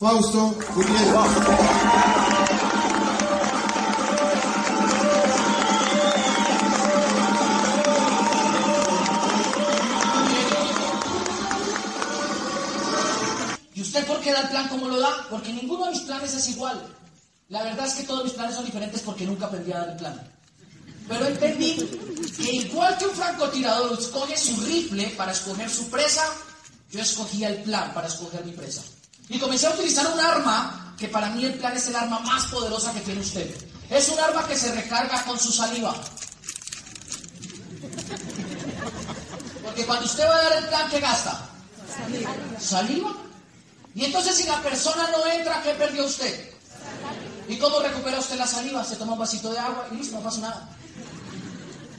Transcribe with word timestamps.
Fausto 0.00 0.56
Uriel. 0.76 1.14
¿Y 13.74 13.82
usted 13.82 14.06
por 14.06 14.20
qué 14.20 14.32
da 14.32 14.40
el 14.40 14.48
plan 14.48 14.68
como 14.68 14.88
lo 14.88 14.98
da? 14.98 15.10
Porque 15.28 15.52
ninguno 15.52 15.84
de 15.84 15.90
mis 15.90 16.00
planes 16.00 16.32
es 16.32 16.48
igual. 16.48 16.82
La 17.50 17.62
verdad 17.64 17.84
es 17.84 17.92
que 17.92 18.04
todos 18.04 18.24
mis 18.24 18.32
planes 18.32 18.54
son 18.54 18.64
diferentes 18.64 19.02
porque 19.02 19.26
nunca 19.26 19.44
aprendí 19.44 19.70
a 19.72 19.80
dar 19.80 19.90
el 19.90 19.96
plan. 19.96 20.32
Pero 21.08 21.26
entendí 21.26 21.76
que 22.38 22.52
igual 22.54 22.96
que 22.96 23.04
un 23.04 23.14
francotirador 23.14 23.98
escoge 23.98 24.38
su 24.38 24.58
rifle 24.62 25.12
para 25.18 25.32
escoger 25.32 25.68
su 25.68 25.90
presa, 25.90 26.24
yo 26.90 27.02
escogía 27.02 27.50
el 27.50 27.62
plan 27.64 27.92
para 27.92 28.06
escoger 28.06 28.46
mi 28.46 28.52
presa. 28.52 28.82
Y 29.30 29.38
comencé 29.38 29.68
a 29.68 29.70
utilizar 29.70 30.06
un 30.12 30.18
arma 30.18 30.94
que 30.98 31.08
para 31.08 31.30
mí 31.30 31.44
el 31.44 31.54
plan 31.54 31.74
es 31.76 31.86
el 31.86 31.96
arma 31.96 32.18
más 32.18 32.46
poderosa 32.46 32.92
que 32.92 33.00
tiene 33.00 33.20
usted. 33.20 33.54
Es 33.88 34.08
un 34.08 34.18
arma 34.18 34.46
que 34.46 34.56
se 34.56 34.74
recarga 34.74 35.24
con 35.24 35.38
su 35.38 35.52
saliva. 35.52 35.94
Porque 39.62 39.86
cuando 39.86 40.04
usted 40.04 40.28
va 40.28 40.34
a 40.34 40.42
dar 40.42 40.52
el 40.58 40.68
plan, 40.68 40.90
¿qué 40.90 41.00
gasta? 41.00 41.48
Saliva. 42.60 43.14
Y 43.94 44.04
entonces 44.04 44.34
si 44.34 44.44
la 44.44 44.60
persona 44.62 45.08
no 45.12 45.24
entra, 45.26 45.62
¿qué 45.62 45.70
perdió 45.74 46.06
usted? 46.06 46.50
¿Y 47.48 47.56
cómo 47.56 47.80
recupera 47.80 48.18
usted 48.18 48.36
la 48.36 48.46
saliva? 48.46 48.84
Se 48.84 48.96
toma 48.96 49.12
un 49.12 49.20
vasito 49.20 49.52
de 49.52 49.58
agua 49.60 49.86
y 49.92 49.96
listo, 49.96 50.16
no 50.16 50.24
pasa 50.24 50.40
nada. 50.40 50.68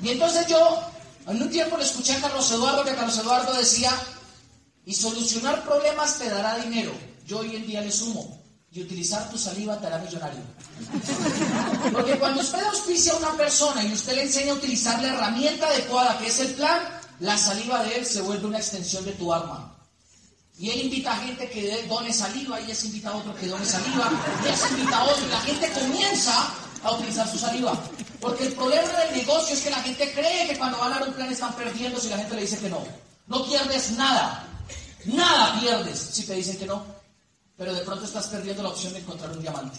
Y 0.02 0.10
entonces 0.10 0.48
yo, 0.48 0.82
en 1.28 1.42
un 1.42 1.50
tiempo 1.50 1.78
le 1.78 1.86
escuché 1.86 2.14
a 2.14 2.22
Carlos 2.22 2.52
Eduardo, 2.52 2.84
que 2.84 2.96
Carlos 2.96 3.18
Eduardo 3.18 3.54
decía, 3.54 3.92
y 4.86 4.94
solucionar 4.94 5.64
problemas 5.64 6.18
te 6.18 6.30
dará 6.30 6.58
dinero. 6.58 6.92
Yo 7.26 7.40
hoy 7.40 7.56
en 7.56 7.68
día 7.68 7.82
le 7.82 7.92
sumo, 7.92 8.42
y 8.74 8.82
utilizar 8.82 9.30
tu 9.30 9.38
saliva 9.38 9.78
te 9.80 9.88
hará 9.88 9.98
millonario. 9.98 10.40
Porque 11.92 12.18
cuando 12.18 12.40
usted 12.40 12.64
auspicia 12.64 13.12
a 13.14 13.18
una 13.18 13.34
persona 13.34 13.84
y 13.84 13.92
usted 13.92 14.16
le 14.16 14.24
enseña 14.24 14.54
a 14.54 14.56
utilizar 14.56 15.02
la 15.02 15.10
herramienta 15.10 15.68
adecuada, 15.68 16.18
que 16.18 16.28
es 16.28 16.40
el 16.40 16.54
plan, 16.54 16.80
la 17.20 17.38
saliva 17.38 17.84
de 17.84 17.98
él 17.98 18.06
se 18.06 18.22
vuelve 18.22 18.48
una 18.48 18.60
extensión 18.60 19.04
de 19.04 19.12
tu 19.12 19.34
arma. 19.34 19.76
Y 20.58 20.70
él 20.70 20.82
invita 20.82 21.12
a 21.12 21.18
gente 21.18 21.50
que 21.50 21.86
done 21.88 22.14
saliva, 22.14 22.62
y 22.62 22.72
ese 22.72 22.88
invita 22.88 23.10
a 23.10 23.16
otro 23.18 23.36
que 23.36 23.48
done 23.48 23.66
saliva, 23.66 24.10
y 24.46 24.48
ese 24.48 24.70
invita 24.70 24.98
a 25.00 25.04
otro, 25.04 25.26
y 25.26 25.30
la 25.30 25.42
gente 25.42 25.72
comienza 25.72 26.54
a 26.84 26.92
utilizar 26.94 27.28
su 27.28 27.38
saliva. 27.38 27.78
Porque 28.22 28.46
el 28.46 28.54
problema 28.54 28.88
del 28.88 29.18
negocio 29.18 29.54
es 29.54 29.62
que 29.62 29.70
la 29.70 29.82
gente 29.82 30.14
cree 30.14 30.48
que 30.48 30.58
cuando 30.58 30.78
van 30.78 30.94
a 30.94 31.00
dar 31.00 31.08
un 31.10 31.14
plan 31.14 31.30
están 31.30 31.54
perdiendo 31.56 32.00
si 32.00 32.08
la 32.08 32.18
gente 32.20 32.36
le 32.36 32.42
dice 32.42 32.60
que 32.60 32.70
no. 32.70 32.82
No 33.28 33.46
pierdes 33.46 33.92
nada. 33.92 34.48
Nada 35.06 35.60
pierdes 35.60 36.00
si 36.00 36.24
te 36.24 36.36
dicen 36.36 36.58
que 36.58 36.68
no. 36.68 37.01
Pero 37.58 37.74
de 37.74 37.82
pronto 37.82 38.06
estás 38.06 38.28
perdiendo 38.28 38.64
la 38.64 38.70
opción 38.70 38.94
de 38.94 39.00
encontrar 39.00 39.32
un 39.32 39.42
diamante. 39.42 39.78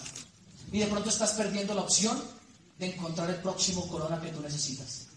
Y 0.71 0.79
de 0.79 0.87
pronto 0.87 1.09
estás 1.09 1.33
perdiendo 1.33 1.73
la 1.73 1.81
opción 1.81 2.21
de 2.79 2.93
encontrar 2.93 3.29
el 3.29 3.37
próximo 3.37 3.87
corona 3.87 4.19
que 4.19 4.29
tú 4.29 4.41
necesitas 4.41 5.07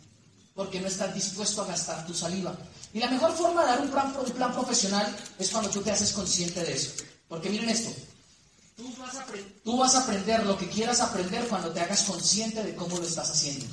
porque 0.57 0.81
no 0.81 0.89
estás 0.89 1.15
dispuesto 1.15 1.62
a 1.62 1.67
gastar 1.67 2.05
tu 2.07 2.15
saliva. 2.15 2.57
Y 2.95 2.99
la 2.99 3.11
mejor 3.11 3.33
forma 3.37 3.61
de 3.61 3.69
dar 3.69 3.81
un 3.83 3.91
plan, 3.91 4.12
plan 4.34 4.55
profesional 4.55 5.15
es 5.39 5.51
cuando 5.51 5.69
tú 5.69 5.83
te 5.83 5.91
haces 5.91 6.12
consciente 6.12 6.65
de 6.65 6.73
eso. 6.73 6.93
Porque 7.29 7.51
miren 7.51 7.69
esto, 7.69 7.91
tú 8.75 8.91
vas, 8.99 9.15
a 9.17 9.27
tú 9.62 9.77
vas 9.77 9.95
a 9.95 10.01
aprender 10.01 10.47
lo 10.47 10.57
que 10.57 10.69
quieras 10.69 11.01
aprender 11.01 11.47
cuando 11.47 11.71
te 11.71 11.81
hagas 11.81 12.05
consciente 12.05 12.62
de 12.65 12.75
cómo 12.75 12.97
lo 12.97 13.07
estás 13.07 13.31
haciendo. 13.31 13.67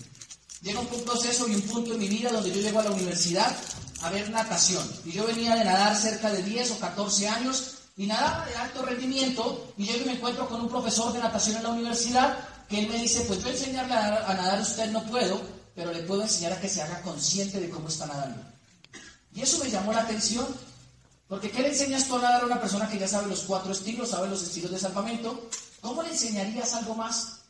Llega 0.61 0.81
un 0.81 0.87
proceso 0.87 1.47
y 1.47 1.55
un 1.55 1.61
punto 1.61 1.93
en 1.93 1.99
mi 1.99 2.09
vida 2.09 2.31
donde 2.31 2.51
yo 2.51 2.61
llego 2.61 2.79
a 2.79 2.83
la 2.83 2.91
universidad 2.91 3.55
a 4.01 4.09
ver 4.09 4.29
natación. 4.29 4.85
Y 5.05 5.13
yo 5.13 5.25
venía 5.25 5.55
de 5.55 5.63
nadar 5.63 5.95
cerca 5.95 6.29
de 6.31 6.43
10 6.43 6.71
o 6.71 6.79
14 6.79 7.29
años 7.29 7.75
y 7.95 8.07
nadaba 8.07 8.45
de 8.45 8.55
alto 8.55 8.81
rendimiento 8.83 9.73
y 9.77 9.85
yo 9.85 10.05
me 10.05 10.13
encuentro 10.13 10.47
con 10.47 10.61
un 10.61 10.69
profesor 10.69 11.13
de 11.13 11.19
natación 11.19 11.57
en 11.57 11.63
la 11.63 11.69
universidad 11.69 12.37
que 12.67 12.79
él 12.79 12.89
me 12.89 12.97
dice, 12.97 13.21
pues 13.21 13.43
yo 13.43 13.49
enseñarle 13.49 13.93
a 13.93 14.01
nadar, 14.01 14.23
a 14.25 14.33
nadar 14.33 14.59
a 14.59 14.61
usted 14.61 14.89
no 14.91 15.03
puedo, 15.05 15.41
pero 15.75 15.91
le 15.91 16.03
puedo 16.03 16.23
enseñar 16.23 16.53
a 16.53 16.59
que 16.59 16.69
se 16.69 16.81
haga 16.81 17.01
consciente 17.01 17.59
de 17.59 17.69
cómo 17.69 17.87
está 17.87 18.05
nadando. 18.07 18.41
Y 19.35 19.41
eso 19.41 19.63
me 19.63 19.69
llamó 19.69 19.93
la 19.93 20.01
atención, 20.01 20.45
porque 21.27 21.51
¿qué 21.51 21.61
le 21.61 21.69
enseñas 21.69 22.07
tú 22.07 22.15
a 22.15 22.21
nadar 22.21 22.43
a 22.43 22.45
una 22.45 22.61
persona 22.61 22.89
que 22.89 22.97
ya 22.97 23.07
sabe 23.07 23.27
los 23.27 23.41
cuatro 23.41 23.71
estilos, 23.71 24.09
sabe 24.09 24.29
los 24.29 24.41
estilos 24.41 24.71
de 24.71 24.79
salvamento? 24.79 25.49
¿Cómo 25.81 26.01
le 26.01 26.11
enseñarías 26.11 26.73
algo 26.73 26.95
más? 26.95 27.41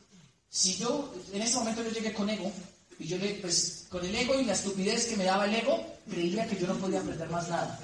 Si 0.49 0.75
yo, 0.77 1.13
en 1.31 1.41
ese 1.41 1.57
momento 1.57 1.83
yo 1.83 1.91
llegué 1.91 2.13
con 2.13 2.29
ego, 2.29 2.51
y 2.99 3.07
yo 3.07 3.17
le, 3.17 3.35
pues, 3.35 3.85
con 3.89 4.05
el 4.05 4.15
ego 4.15 4.39
y 4.39 4.45
la 4.45 4.53
estupidez 4.53 5.05
que 5.07 5.17
me 5.17 5.25
daba 5.25 5.45
el 5.45 5.55
ego, 5.55 5.83
creía 6.09 6.47
que 6.47 6.59
yo 6.59 6.67
no 6.67 6.75
podía 6.75 6.99
aprender 6.99 7.29
más 7.29 7.49
nada. 7.49 7.79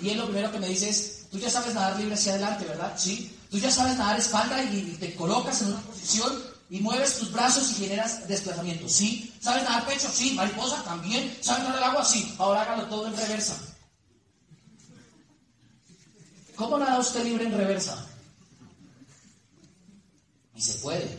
Y 0.00 0.10
él 0.10 0.18
lo 0.18 0.26
primero 0.26 0.50
que 0.50 0.58
me 0.58 0.68
dice 0.68 0.88
es, 0.88 1.23
tú 1.34 1.40
ya 1.40 1.50
sabes 1.50 1.74
nadar 1.74 1.98
libre 1.98 2.14
hacia 2.14 2.34
adelante, 2.34 2.64
¿verdad? 2.64 2.94
Sí. 2.96 3.36
Tú 3.50 3.58
ya 3.58 3.68
sabes 3.68 3.96
nadar 3.98 4.16
espalda 4.16 4.62
y 4.62 4.96
te 5.00 5.16
colocas 5.16 5.62
en 5.62 5.72
una 5.72 5.80
posición 5.80 6.32
y 6.70 6.78
mueves 6.78 7.18
tus 7.18 7.32
brazos 7.32 7.72
y 7.72 7.74
generas 7.74 8.28
desplazamiento. 8.28 8.88
Sí. 8.88 9.34
¿Sabes 9.40 9.64
nadar 9.64 9.84
pecho? 9.84 10.08
Sí. 10.12 10.34
Mariposa 10.34 10.84
también. 10.84 11.36
¿Sabes 11.40 11.64
nadar 11.64 11.78
el 11.78 11.84
agua? 11.90 12.04
Sí. 12.04 12.36
Ahora 12.38 12.62
hágalo 12.62 12.84
todo 12.84 13.08
en 13.08 13.16
reversa. 13.16 13.56
¿Cómo 16.54 16.78
nada 16.78 17.00
usted 17.00 17.24
libre 17.24 17.46
en 17.46 17.58
reversa? 17.58 18.06
Y 20.54 20.62
se 20.62 20.74
puede. 20.74 21.18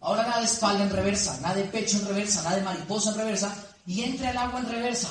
Ahora 0.00 0.22
nada 0.22 0.38
de 0.38 0.46
espalda 0.46 0.82
en 0.82 0.90
reversa, 0.90 1.38
nada 1.42 1.56
de 1.56 1.64
pecho 1.64 1.98
en 1.98 2.06
reversa, 2.06 2.42
nada 2.42 2.56
de 2.56 2.62
mariposa 2.62 3.10
en 3.10 3.16
reversa 3.16 3.54
y 3.86 4.02
entre 4.02 4.28
al 4.28 4.38
agua 4.38 4.60
en 4.60 4.68
reversa. 4.70 5.10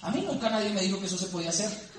A 0.00 0.10
mí 0.10 0.22
nunca 0.22 0.48
nadie 0.48 0.70
me 0.70 0.80
dijo 0.80 0.98
que 0.98 1.06
eso 1.06 1.18
se 1.18 1.26
podía 1.26 1.50
hacer. 1.50 1.92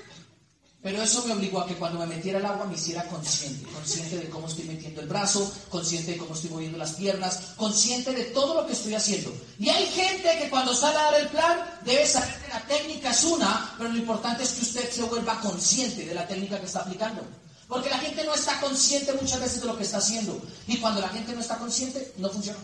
Pero 0.86 1.02
eso 1.02 1.26
me 1.26 1.34
obligó 1.34 1.62
a 1.62 1.66
que 1.66 1.74
cuando 1.74 1.98
me 1.98 2.06
metiera 2.06 2.38
al 2.38 2.46
agua 2.46 2.68
me 2.68 2.76
hiciera 2.76 3.10
consciente, 3.10 3.68
consciente 3.72 4.18
de 4.18 4.30
cómo 4.30 4.48
estoy 4.48 4.66
metiendo 4.66 5.02
el 5.02 5.08
brazo, 5.08 5.52
consciente 5.68 6.12
de 6.12 6.18
cómo 6.20 6.36
estoy 6.36 6.52
moviendo 6.52 6.78
las 6.78 6.92
piernas, 6.92 7.40
consciente 7.58 8.14
de 8.14 8.26
todo 8.26 8.54
lo 8.54 8.68
que 8.68 8.74
estoy 8.74 8.94
haciendo. 8.94 9.34
Y 9.58 9.68
hay 9.70 9.88
gente 9.88 10.38
que 10.38 10.48
cuando 10.48 10.76
sale 10.76 11.00
a 11.00 11.04
dar 11.06 11.22
el 11.22 11.28
plan 11.30 11.58
debe 11.84 12.06
saber 12.06 12.40
que 12.40 12.50
la 12.50 12.68
técnica 12.68 13.10
es 13.10 13.24
una, 13.24 13.74
pero 13.80 13.90
lo 13.90 13.98
importante 13.98 14.44
es 14.44 14.52
que 14.52 14.62
usted 14.62 14.92
se 14.92 15.02
vuelva 15.02 15.40
consciente 15.40 16.06
de 16.06 16.14
la 16.14 16.28
técnica 16.28 16.60
que 16.60 16.68
está 16.68 16.82
aplicando. 16.82 17.24
Porque 17.68 17.90
la 17.90 17.98
gente 17.98 18.24
no 18.24 18.36
está 18.36 18.62
consciente 18.62 19.12
muchas 19.14 19.40
veces 19.40 19.62
de 19.62 19.66
lo 19.66 19.76
que 19.76 19.86
está 19.86 19.98
haciendo. 19.98 20.40
Y 20.68 20.78
cuando 20.78 21.02
la 21.02 21.10
gente 21.10 21.34
no 21.34 21.42
está 21.42 21.58
consciente, 21.58 22.14
no 22.18 22.30
funciona. 22.30 22.60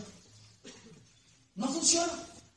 No 1.56 1.66
funciona. 1.66 2.12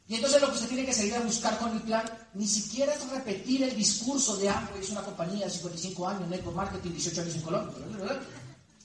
Y 0.08 0.14
entonces 0.14 0.40
lo 0.40 0.50
que 0.50 0.54
usted 0.54 0.68
tiene 0.68 0.86
que 0.86 0.94
seguir 0.94 1.16
a 1.16 1.22
buscar 1.22 1.58
con 1.58 1.72
el 1.72 1.82
plan, 1.82 2.06
ni 2.36 2.48
siquiera 2.48 2.94
es 2.94 3.10
repetir 3.10 3.64
el 3.64 3.76
discurso 3.76 4.36
de 4.36 4.50
Amway, 4.50 4.82
es 4.82 4.90
una 4.90 5.02
compañía 5.02 5.46
de 5.46 5.52
55 5.52 6.08
años, 6.08 6.30
network 6.30 6.56
marketing, 6.56 6.92
18 6.92 7.22
años 7.22 7.36
en 7.36 7.42
Colombia. 7.42 7.74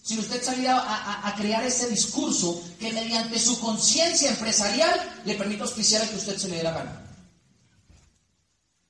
Sino 0.03 0.23
usted 0.23 0.43
salir 0.43 0.69
a, 0.69 1.35
crear 1.37 1.65
ese 1.65 1.89
discurso 1.89 2.63
que 2.79 2.93
mediante 2.93 3.39
su 3.39 3.61
conciencia 3.61 4.31
empresarial 4.31 5.23
le 5.25 5.35
permita 5.35 5.65
auspiciar 5.65 6.03
a 6.03 6.09
que 6.09 6.17
usted 6.17 6.39
se 6.39 6.49
le 6.49 6.57
dé 6.57 6.63
la 6.63 6.73
gana. 6.73 7.07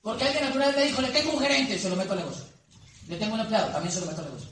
Porque 0.03 0.25
alguien 0.25 0.44
alguna 0.44 0.66
vez 0.69 0.77
me 0.77 0.84
dijo, 0.84 1.03
le 1.03 1.09
tengo 1.09 1.32
un 1.32 1.41
gerente, 1.41 1.78
se 1.78 1.91
lo 1.91 1.97
meto 1.97 2.12
al 2.12 2.21
negocio. 2.21 2.44
Le 3.09 3.16
tengo 3.16 3.34
un 3.34 3.41
empleado, 3.41 3.72
también 3.72 3.92
se 3.92 4.00
lo 4.00 4.06
meto 4.06 4.21
al 4.21 4.28
negocio. 4.28 4.50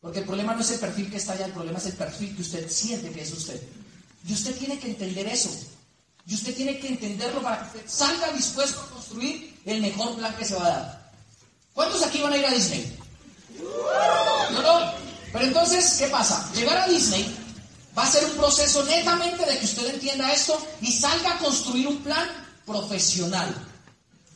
Porque 0.00 0.18
el 0.20 0.24
problema 0.24 0.54
no 0.54 0.62
es 0.62 0.70
el 0.70 0.80
perfil 0.80 1.10
que 1.10 1.18
está 1.18 1.34
allá, 1.34 1.46
el 1.46 1.52
problema 1.52 1.78
es 1.78 1.86
el 1.86 1.92
perfil 1.92 2.34
que 2.34 2.42
usted 2.42 2.70
siente 2.70 3.10
que 3.12 3.22
es 3.22 3.32
usted. 3.32 3.62
Y 4.26 4.32
usted 4.32 4.56
tiene 4.56 4.78
que 4.78 4.90
entender 4.90 5.26
eso. 5.28 5.50
Y 6.30 6.34
usted 6.34 6.54
tiene 6.54 6.78
que 6.78 6.86
entenderlo 6.86 7.42
para 7.42 7.58
que 7.58 7.78
usted 7.78 7.90
salga 7.90 8.32
dispuesto 8.32 8.80
a 8.80 8.86
construir 8.90 9.60
el 9.66 9.82
mejor 9.82 10.14
plan 10.14 10.32
que 10.36 10.44
se 10.44 10.54
va 10.54 10.64
a 10.64 10.70
dar. 10.70 11.12
¿Cuántos 11.74 12.04
aquí 12.04 12.22
van 12.22 12.32
a 12.32 12.36
ir 12.36 12.46
a 12.46 12.52
Disney? 12.52 12.96
No, 14.52 14.62
no. 14.62 14.92
Pero 15.32 15.44
entonces, 15.44 15.96
¿qué 15.98 16.06
pasa? 16.06 16.48
Llegar 16.54 16.78
a 16.78 16.86
Disney 16.86 17.36
va 17.98 18.04
a 18.04 18.10
ser 18.10 18.24
un 18.26 18.36
proceso 18.36 18.84
netamente 18.84 19.44
de 19.44 19.58
que 19.58 19.64
usted 19.64 19.92
entienda 19.92 20.32
esto 20.32 20.56
y 20.80 20.92
salga 20.92 21.32
a 21.34 21.38
construir 21.38 21.88
un 21.88 21.98
plan 21.98 22.28
profesional. 22.64 23.52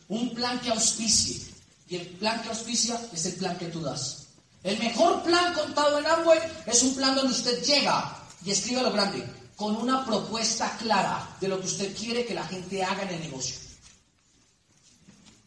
Un 0.09 0.35
plan 0.35 0.59
que 0.59 0.71
auspicie. 0.71 1.47
Y 1.89 1.95
el 1.95 2.09
plan 2.09 2.43
que 2.43 2.49
auspicia 2.49 3.01
es 3.13 3.25
el 3.27 3.35
plan 3.35 3.57
que 3.57 3.67
tú 3.67 3.81
das. 3.81 4.27
El 4.65 4.81
mejor 4.81 5.23
plan 5.23 5.55
contado 5.55 6.01
en 6.01 6.07
Amway 6.07 6.41
es 6.67 6.83
un 6.83 6.97
plan 6.97 7.15
donde 7.15 7.33
usted 7.33 7.63
llega 7.63 8.17
y 8.45 8.51
escribe 8.51 8.83
lo 8.83 8.91
grande, 8.91 9.25
con 9.57 9.77
una 9.77 10.05
propuesta 10.05 10.77
clara 10.79 11.37
de 11.41 11.49
lo 11.49 11.61
que 11.61 11.67
usted 11.67 11.97
quiere 11.97 12.25
que 12.25 12.35
la 12.35 12.45
gente 12.45 12.83
haga 12.83 13.03
en 13.03 13.11
el 13.11 13.21
negocio. 13.21 13.57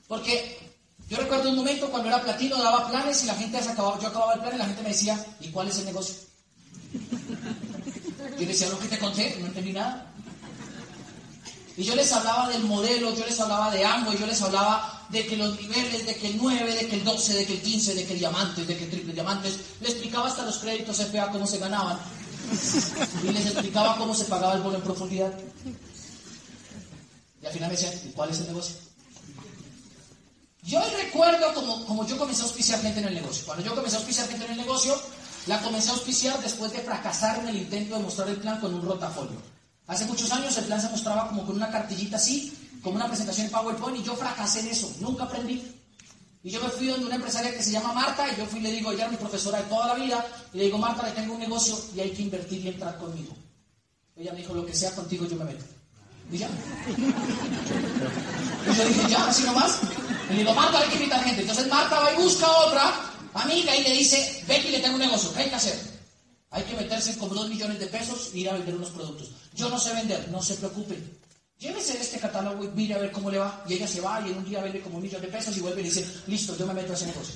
Porque 0.07 0.57
yo 1.09 1.17
recuerdo 1.17 1.49
un 1.49 1.57
momento 1.57 1.89
cuando 1.89 2.07
era 2.07 2.21
platino, 2.21 2.61
daba 2.61 2.89
planes 2.89 3.23
y 3.23 3.27
la 3.27 3.35
gente 3.35 3.57
acababa, 3.57 3.99
yo 3.99 4.07
acababa 4.07 4.33
el 4.33 4.39
plan 4.39 4.55
y 4.55 4.57
la 4.57 4.65
gente 4.65 4.81
me 4.83 4.89
decía, 4.89 5.25
¿y 5.39 5.49
cuál 5.49 5.67
es 5.67 5.79
el 5.79 5.85
negocio? 5.85 6.15
Yo 8.39 8.45
decía 8.45 8.69
lo 8.69 8.79
que 8.79 8.87
te 8.87 8.99
conté, 8.99 9.35
no 9.39 9.47
entendí 9.47 9.73
nada. 9.73 10.11
Y 11.75 11.83
yo 11.83 11.95
les 11.95 12.11
hablaba 12.11 12.49
del 12.49 12.63
modelo, 12.63 13.15
yo 13.15 13.25
les 13.25 13.39
hablaba 13.39 13.69
de 13.71 13.85
Amway, 13.85 14.17
yo 14.17 14.25
les 14.25 14.41
hablaba 14.41 15.05
de 15.09 15.25
que 15.25 15.37
los 15.37 15.59
niveles, 15.59 16.05
de 16.05 16.15
que 16.15 16.27
el 16.27 16.37
9, 16.37 16.75
de 16.75 16.87
que 16.87 16.95
el 16.95 17.03
12, 17.03 17.33
de 17.33 17.45
que 17.45 17.53
el 17.53 17.61
15, 17.61 17.95
de 17.95 18.05
que 18.05 18.13
el 18.13 18.19
diamante, 18.19 18.65
de 18.65 18.77
que 18.77 18.83
el 18.85 18.89
triple 18.89 19.13
diamantes. 19.13 19.59
Les 19.79 19.91
explicaba 19.91 20.27
hasta 20.27 20.43
los 20.43 20.57
créditos 20.57 20.97
FA 20.97 21.29
cómo 21.31 21.45
se 21.45 21.59
ganaban. 21.59 21.99
Y 23.23 23.31
les 23.31 23.45
explicaba 23.45 23.97
cómo 23.97 24.13
se 24.13 24.25
pagaba 24.25 24.53
el 24.53 24.61
bono 24.61 24.77
en 24.77 24.83
profundidad. 24.83 25.33
Y 27.41 27.45
al 27.45 27.53
final 27.53 27.69
me 27.69 27.75
decían, 27.75 27.93
¿y 28.05 28.11
cuál 28.11 28.29
es 28.29 28.39
el 28.39 28.47
negocio? 28.47 28.75
Yo 30.63 30.81
recuerdo 30.97 31.53
como, 31.53 31.85
como 31.85 32.05
yo 32.05 32.17
comencé 32.17 32.41
a 32.41 32.45
auspiciar 32.45 32.81
gente 32.81 32.99
en 32.99 33.07
el 33.07 33.15
negocio. 33.15 33.45
Cuando 33.45 33.63
yo 33.63 33.73
comencé 33.73 33.95
a 33.95 33.99
auspiciar 33.99 34.27
gente 34.27 34.45
en 34.45 34.51
el 34.51 34.57
negocio, 34.57 34.99
la 35.45 35.61
comencé 35.61 35.89
a 35.89 35.93
auspiciar 35.93 36.41
después 36.41 36.73
de 36.73 36.79
fracasar 36.79 37.39
en 37.39 37.49
el 37.49 37.57
intento 37.57 37.95
de 37.95 38.03
mostrar 38.03 38.27
el 38.29 38.37
plan 38.37 38.59
con 38.59 38.73
un 38.73 38.81
rotafolio. 38.81 39.41
Hace 39.87 40.05
muchos 40.05 40.29
años 40.31 40.57
el 40.57 40.65
plan 40.65 40.81
se 40.81 40.89
mostraba 40.89 41.29
como 41.29 41.45
con 41.45 41.55
una 41.55 41.71
cartillita 41.71 42.17
así, 42.17 42.53
como 42.83 42.97
una 42.97 43.07
presentación 43.07 43.47
en 43.47 43.53
PowerPoint, 43.53 43.99
y 43.99 44.03
yo 44.03 44.15
fracasé 44.15 44.59
en 44.59 44.67
eso, 44.67 44.93
nunca 44.99 45.23
aprendí. 45.23 45.76
Y 46.47 46.49
yo 46.49 46.63
me 46.63 46.69
fui 46.69 46.87
donde 46.87 47.07
una 47.07 47.15
empresaria 47.15 47.51
que 47.51 47.61
se 47.61 47.71
llama 47.71 47.91
Marta, 47.91 48.25
y 48.31 48.37
yo 48.37 48.45
fui 48.45 48.61
y 48.61 48.63
le 48.63 48.71
digo, 48.71 48.89
ella 48.89 49.01
era 49.01 49.11
mi 49.11 49.17
profesora 49.17 49.57
de 49.57 49.65
toda 49.65 49.87
la 49.87 49.95
vida, 49.95 50.25
y 50.53 50.57
le 50.59 50.63
digo, 50.63 50.77
Marta, 50.77 51.03
le 51.03 51.11
tengo 51.11 51.33
un 51.33 51.41
negocio 51.41 51.77
y 51.93 51.99
hay 51.99 52.11
que 52.11 52.21
invertir 52.21 52.63
y 52.63 52.69
entrar 52.69 52.97
conmigo. 52.97 53.35
Ella 54.15 54.31
me 54.31 54.37
dijo, 54.37 54.53
lo 54.53 54.65
que 54.65 54.73
sea 54.73 54.95
contigo 54.95 55.27
yo 55.27 55.35
me 55.35 55.43
meto. 55.43 55.65
Y 56.31 56.37
ya. 56.37 56.47
Y 58.65 58.77
yo 58.77 58.87
dije, 58.87 59.09
ya, 59.09 59.27
así 59.27 59.43
nomás. 59.43 59.81
Y 60.29 60.33
le 60.35 60.39
digo, 60.39 60.53
Marta, 60.53 60.79
hay 60.79 60.87
que 60.87 60.95
invitar 60.95 61.21
gente. 61.21 61.41
Entonces 61.41 61.67
Marta 61.67 61.99
va 61.99 62.13
y 62.13 62.15
busca 62.15 62.49
otra 62.49 62.93
amiga 63.33 63.75
y 63.75 63.83
le 63.83 63.91
dice, 63.91 64.45
Becky, 64.47 64.69
le 64.69 64.79
tengo 64.79 64.95
un 64.95 65.01
negocio, 65.01 65.33
¿qué 65.33 65.41
hay 65.41 65.49
que 65.49 65.55
hacer? 65.55 65.77
Hay 66.51 66.63
que 66.63 66.77
meterse 66.77 67.17
como 67.17 67.35
dos 67.35 67.49
millones 67.49 67.77
de 67.77 67.87
pesos 67.87 68.31
e 68.33 68.37
ir 68.37 68.49
a 68.49 68.53
vender 68.53 68.73
unos 68.73 68.91
productos. 68.91 69.31
Yo 69.53 69.67
no 69.67 69.77
sé 69.77 69.93
vender, 69.93 70.29
no 70.29 70.41
se 70.41 70.55
preocupen. 70.55 71.26
Llévese 71.59 71.99
este 71.99 72.19
catálogo 72.19 72.63
y 72.63 72.67
mire 72.69 72.93
a 72.93 72.99
ver 72.99 73.11
cómo 73.11 73.31
le 73.31 73.39
va. 73.39 73.63
Y 73.67 73.73
ella 73.73 73.87
se 73.87 74.01
va 74.01 74.21
y 74.21 74.31
en 74.31 74.37
un 74.37 74.45
día 74.45 74.61
vende 74.61 74.81
como 74.81 74.97
un 74.97 75.03
millón 75.03 75.21
de 75.21 75.27
pesos 75.27 75.57
y 75.57 75.61
vuelve 75.61 75.81
y 75.81 75.85
dice, 75.85 76.05
listo, 76.27 76.55
yo 76.55 76.67
me 76.67 76.73
meto 76.73 76.93
a 76.93 76.95
ese 76.95 77.07
negocio. 77.07 77.35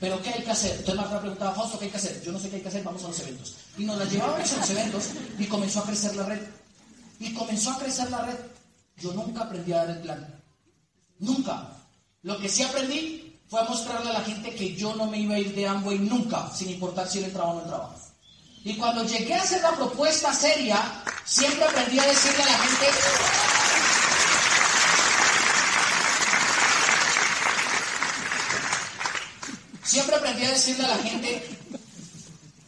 Pero 0.00 0.20
¿qué 0.22 0.30
hay 0.30 0.42
que 0.42 0.50
hacer? 0.50 0.72
Entonces 0.72 0.96
Marta 0.96 1.20
preguntaba, 1.20 1.54
Fausto, 1.54 1.78
¿qué 1.78 1.86
hay 1.86 1.90
que 1.90 1.96
hacer? 1.96 2.22
Yo 2.22 2.30
no 2.30 2.38
sé 2.38 2.50
qué 2.50 2.56
hay 2.56 2.62
que 2.62 2.68
hacer, 2.68 2.84
vamos 2.84 3.04
a 3.04 3.08
los 3.08 3.20
eventos. 3.20 3.56
Y 3.78 3.84
nos 3.84 3.98
la 3.98 4.04
llevaban 4.04 4.40
a 4.40 4.56
los 4.56 4.70
eventos 4.70 5.10
y 5.38 5.46
comenzó 5.46 5.80
a 5.80 5.86
crecer 5.86 6.14
la 6.14 6.26
red. 6.26 6.40
Y 7.18 7.32
comenzó 7.32 7.70
a 7.70 7.78
crecer 7.78 8.10
la 8.10 8.22
red. 8.22 8.36
Yo 8.98 9.12
nunca 9.12 9.42
aprendí 9.42 9.72
a 9.72 9.78
dar 9.78 9.90
el 9.90 10.02
plan. 10.02 10.42
Nunca. 11.18 11.70
Lo 12.22 12.38
que 12.38 12.48
sí 12.48 12.62
aprendí 12.62 13.40
fue 13.48 13.60
a 13.60 13.64
mostrarle 13.64 14.10
a 14.10 14.14
la 14.14 14.24
gente 14.24 14.54
que 14.54 14.74
yo 14.74 14.94
no 14.94 15.06
me 15.06 15.18
iba 15.18 15.34
a 15.34 15.38
ir 15.38 15.54
de 15.54 15.66
Amway 15.66 15.98
nunca, 15.98 16.50
sin 16.50 16.70
importar 16.70 17.08
si 17.08 17.18
él 17.18 17.24
entraba 17.24 17.50
o 17.50 17.54
no 17.54 17.62
entraba. 17.62 17.96
Y 18.64 18.76
cuando 18.76 19.04
llegué 19.04 19.34
a 19.34 19.42
hacer 19.42 19.60
la 19.60 19.76
propuesta 19.76 20.32
seria, 20.32 20.80
siempre 21.26 21.64
aprendí 21.64 21.98
a 21.98 22.06
decirle 22.06 22.42
a 22.42 22.46
la 22.46 22.58
gente, 22.58 22.86
siempre 29.84 30.16
aprendí 30.16 30.46
a 30.46 30.50
decirle 30.50 30.84
a 30.86 30.96
la 30.96 30.98
gente, 31.02 31.58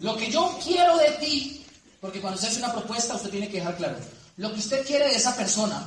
lo 0.01 0.19
que 0.19 0.31
yo 0.31 0.59
quiero 0.63 0.99
de 0.99 1.13
ti, 1.13 1.65
porque 1.99 2.21
cuando 2.21 2.39
se 2.39 2.49
hace 2.49 2.59
una 2.59 2.75
propuesta 2.75 3.15
usted 3.15 3.31
tiene 3.31 3.49
que 3.49 3.59
dejar 3.59 3.79
claro, 3.79 3.97
lo 4.37 4.53
que 4.53 4.59
usted 4.59 4.87
quiere 4.87 5.07
de 5.07 5.17
esa 5.17 5.35
persona, 5.35 5.83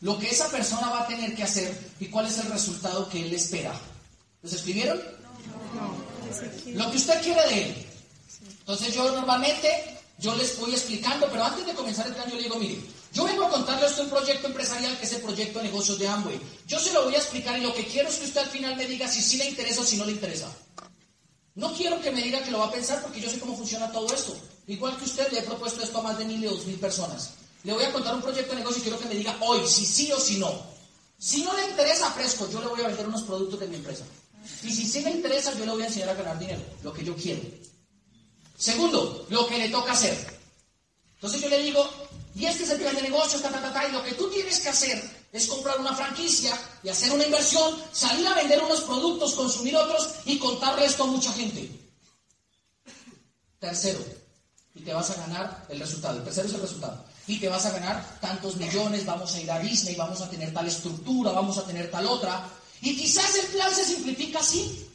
lo 0.00 0.18
que 0.18 0.28
esa 0.28 0.48
persona 0.48 0.90
va 0.90 1.02
a 1.02 1.06
tener 1.06 1.36
que 1.36 1.44
hacer 1.44 1.92
y 2.00 2.06
cuál 2.06 2.26
es 2.26 2.36
el 2.38 2.50
resultado 2.50 3.08
que 3.08 3.24
él 3.24 3.32
espera. 3.32 3.72
¿Los 4.42 4.54
escribieron? 4.54 5.00
Lo 6.74 6.90
que 6.90 6.96
usted 6.96 7.22
quiere 7.22 7.46
de 7.46 7.62
él. 7.62 7.91
Entonces 8.62 8.94
yo 8.94 9.10
normalmente, 9.10 9.68
yo 10.18 10.34
les 10.36 10.58
voy 10.58 10.70
explicando, 10.70 11.28
pero 11.28 11.44
antes 11.44 11.66
de 11.66 11.74
comenzar 11.74 12.06
el 12.06 12.14
plan 12.14 12.30
yo 12.30 12.36
le 12.36 12.44
digo, 12.44 12.56
mire, 12.56 12.78
yo 13.12 13.24
vengo 13.24 13.44
a 13.44 13.50
contarle 13.50 13.86
a 13.86 13.90
usted 13.90 14.04
un 14.04 14.10
proyecto 14.10 14.46
empresarial 14.46 14.96
que 14.98 15.04
es 15.04 15.12
el 15.12 15.22
proyecto 15.22 15.58
de 15.58 15.64
negocios 15.64 15.98
de 15.98 16.08
Amway. 16.08 16.40
Yo 16.66 16.78
se 16.78 16.92
lo 16.92 17.04
voy 17.04 17.14
a 17.14 17.18
explicar 17.18 17.58
y 17.58 17.62
lo 17.62 17.74
que 17.74 17.86
quiero 17.86 18.08
es 18.08 18.16
que 18.16 18.26
usted 18.26 18.40
al 18.40 18.50
final 18.50 18.76
me 18.76 18.86
diga 18.86 19.08
si 19.08 19.20
sí 19.20 19.36
le 19.36 19.48
interesa 19.48 19.80
o 19.80 19.84
si 19.84 19.96
no 19.96 20.04
le 20.04 20.12
interesa. 20.12 20.48
No 21.54 21.74
quiero 21.74 22.00
que 22.00 22.10
me 22.10 22.22
diga 22.22 22.42
que 22.42 22.50
lo 22.50 22.60
va 22.60 22.66
a 22.66 22.72
pensar 22.72 23.02
porque 23.02 23.20
yo 23.20 23.28
sé 23.28 23.38
cómo 23.38 23.56
funciona 23.56 23.90
todo 23.90 24.12
esto. 24.14 24.34
Igual 24.68 24.96
que 24.96 25.04
usted 25.04 25.30
le 25.32 25.40
he 25.40 25.42
propuesto 25.42 25.82
esto 25.82 25.98
a 25.98 26.02
más 26.02 26.16
de 26.16 26.24
mil 26.24 26.42
y 26.42 26.46
dos 26.46 26.64
mil 26.66 26.78
personas. 26.78 27.34
Le 27.64 27.72
voy 27.72 27.84
a 27.84 27.92
contar 27.92 28.14
un 28.14 28.22
proyecto 28.22 28.52
de 28.52 28.60
negocio 28.60 28.78
y 28.78 28.82
quiero 28.82 28.98
que 28.98 29.06
me 29.06 29.14
diga 29.14 29.36
hoy 29.40 29.66
si 29.66 29.84
sí 29.84 30.10
o 30.12 30.18
si 30.18 30.38
no. 30.38 30.50
Si 31.18 31.42
no 31.44 31.52
le 31.54 31.68
interesa 31.68 32.10
fresco, 32.12 32.48
yo 32.50 32.60
le 32.60 32.68
voy 32.68 32.80
a 32.80 32.88
vender 32.88 33.06
unos 33.06 33.22
productos 33.22 33.60
de 33.60 33.68
mi 33.68 33.76
empresa. 33.76 34.04
Y 34.62 34.72
si 34.72 34.86
sí 34.86 35.00
le 35.02 35.10
interesa, 35.10 35.52
yo 35.56 35.66
le 35.66 35.72
voy 35.72 35.82
a 35.82 35.86
enseñar 35.86 36.08
a 36.08 36.14
ganar 36.14 36.38
dinero, 36.38 36.60
lo 36.82 36.92
que 36.92 37.04
yo 37.04 37.14
quiero. 37.14 37.40
Segundo, 38.62 39.26
lo 39.28 39.44
que 39.48 39.58
le 39.58 39.70
toca 39.70 39.90
hacer. 39.90 40.16
Entonces 41.16 41.40
yo 41.40 41.48
le 41.48 41.62
digo, 41.62 41.84
y 42.36 42.44
este 42.44 42.62
es 42.62 42.70
el 42.70 42.78
plan 42.80 42.94
de 42.94 43.02
negocio, 43.02 43.40
ta, 43.40 43.50
ta, 43.50 43.72
ta, 43.72 43.88
y 43.88 43.90
lo 43.90 44.04
que 44.04 44.12
tú 44.12 44.30
tienes 44.30 44.60
que 44.60 44.68
hacer 44.68 45.02
es 45.32 45.48
comprar 45.48 45.80
una 45.80 45.96
franquicia 45.96 46.56
y 46.80 46.88
hacer 46.88 47.10
una 47.10 47.24
inversión, 47.24 47.76
salir 47.90 48.24
a 48.24 48.34
vender 48.34 48.62
unos 48.62 48.82
productos, 48.82 49.34
consumir 49.34 49.74
otros 49.74 50.10
y 50.26 50.38
contarle 50.38 50.84
esto 50.84 51.02
a 51.02 51.06
mucha 51.08 51.32
gente. 51.32 51.68
Tercero, 53.58 53.98
y 54.76 54.82
te 54.82 54.94
vas 54.94 55.10
a 55.10 55.14
ganar 55.14 55.66
el 55.68 55.80
resultado. 55.80 56.18
El 56.18 56.24
tercero 56.24 56.46
es 56.46 56.54
el 56.54 56.60
resultado. 56.60 57.04
Y 57.26 57.40
te 57.40 57.48
vas 57.48 57.66
a 57.66 57.72
ganar 57.72 58.20
tantos 58.20 58.54
millones, 58.58 59.04
vamos 59.04 59.34
a 59.34 59.40
ir 59.40 59.50
a 59.50 59.58
Disney, 59.58 59.96
vamos 59.96 60.20
a 60.20 60.30
tener 60.30 60.54
tal 60.54 60.68
estructura, 60.68 61.32
vamos 61.32 61.58
a 61.58 61.66
tener 61.66 61.90
tal 61.90 62.06
otra. 62.06 62.48
Y 62.80 62.96
quizás 62.96 63.34
el 63.34 63.46
plan 63.46 63.74
se 63.74 63.84
simplifica 63.84 64.38
así. 64.38 64.88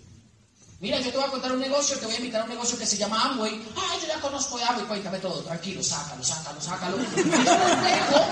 Mira, 0.79 0.99
yo 0.99 1.09
te 1.09 1.17
voy 1.17 1.25
a 1.25 1.31
contar 1.31 1.51
un 1.51 1.59
negocio, 1.59 1.97
te 1.97 2.05
voy 2.05 2.13
a 2.13 2.19
invitar 2.19 2.41
a 2.41 2.43
un 2.43 2.51
negocio 2.51 2.77
que 2.77 2.85
se 2.85 2.97
llama 2.97 3.19
Amway. 3.23 3.59
Ah, 3.75 3.97
yo 3.99 4.07
ya 4.07 4.21
conozco 4.21 4.57
de 4.57 4.63
Amway, 4.63 4.85
cuéntame 4.85 5.17
todo, 5.17 5.41
tranquilo, 5.41 5.81
sácalo, 5.81 6.23
sácalo, 6.23 6.61
sácalo. 6.61 6.97
Y 6.97 7.15
yo 7.15 7.33
les 7.33 7.81
dejo 7.81 8.25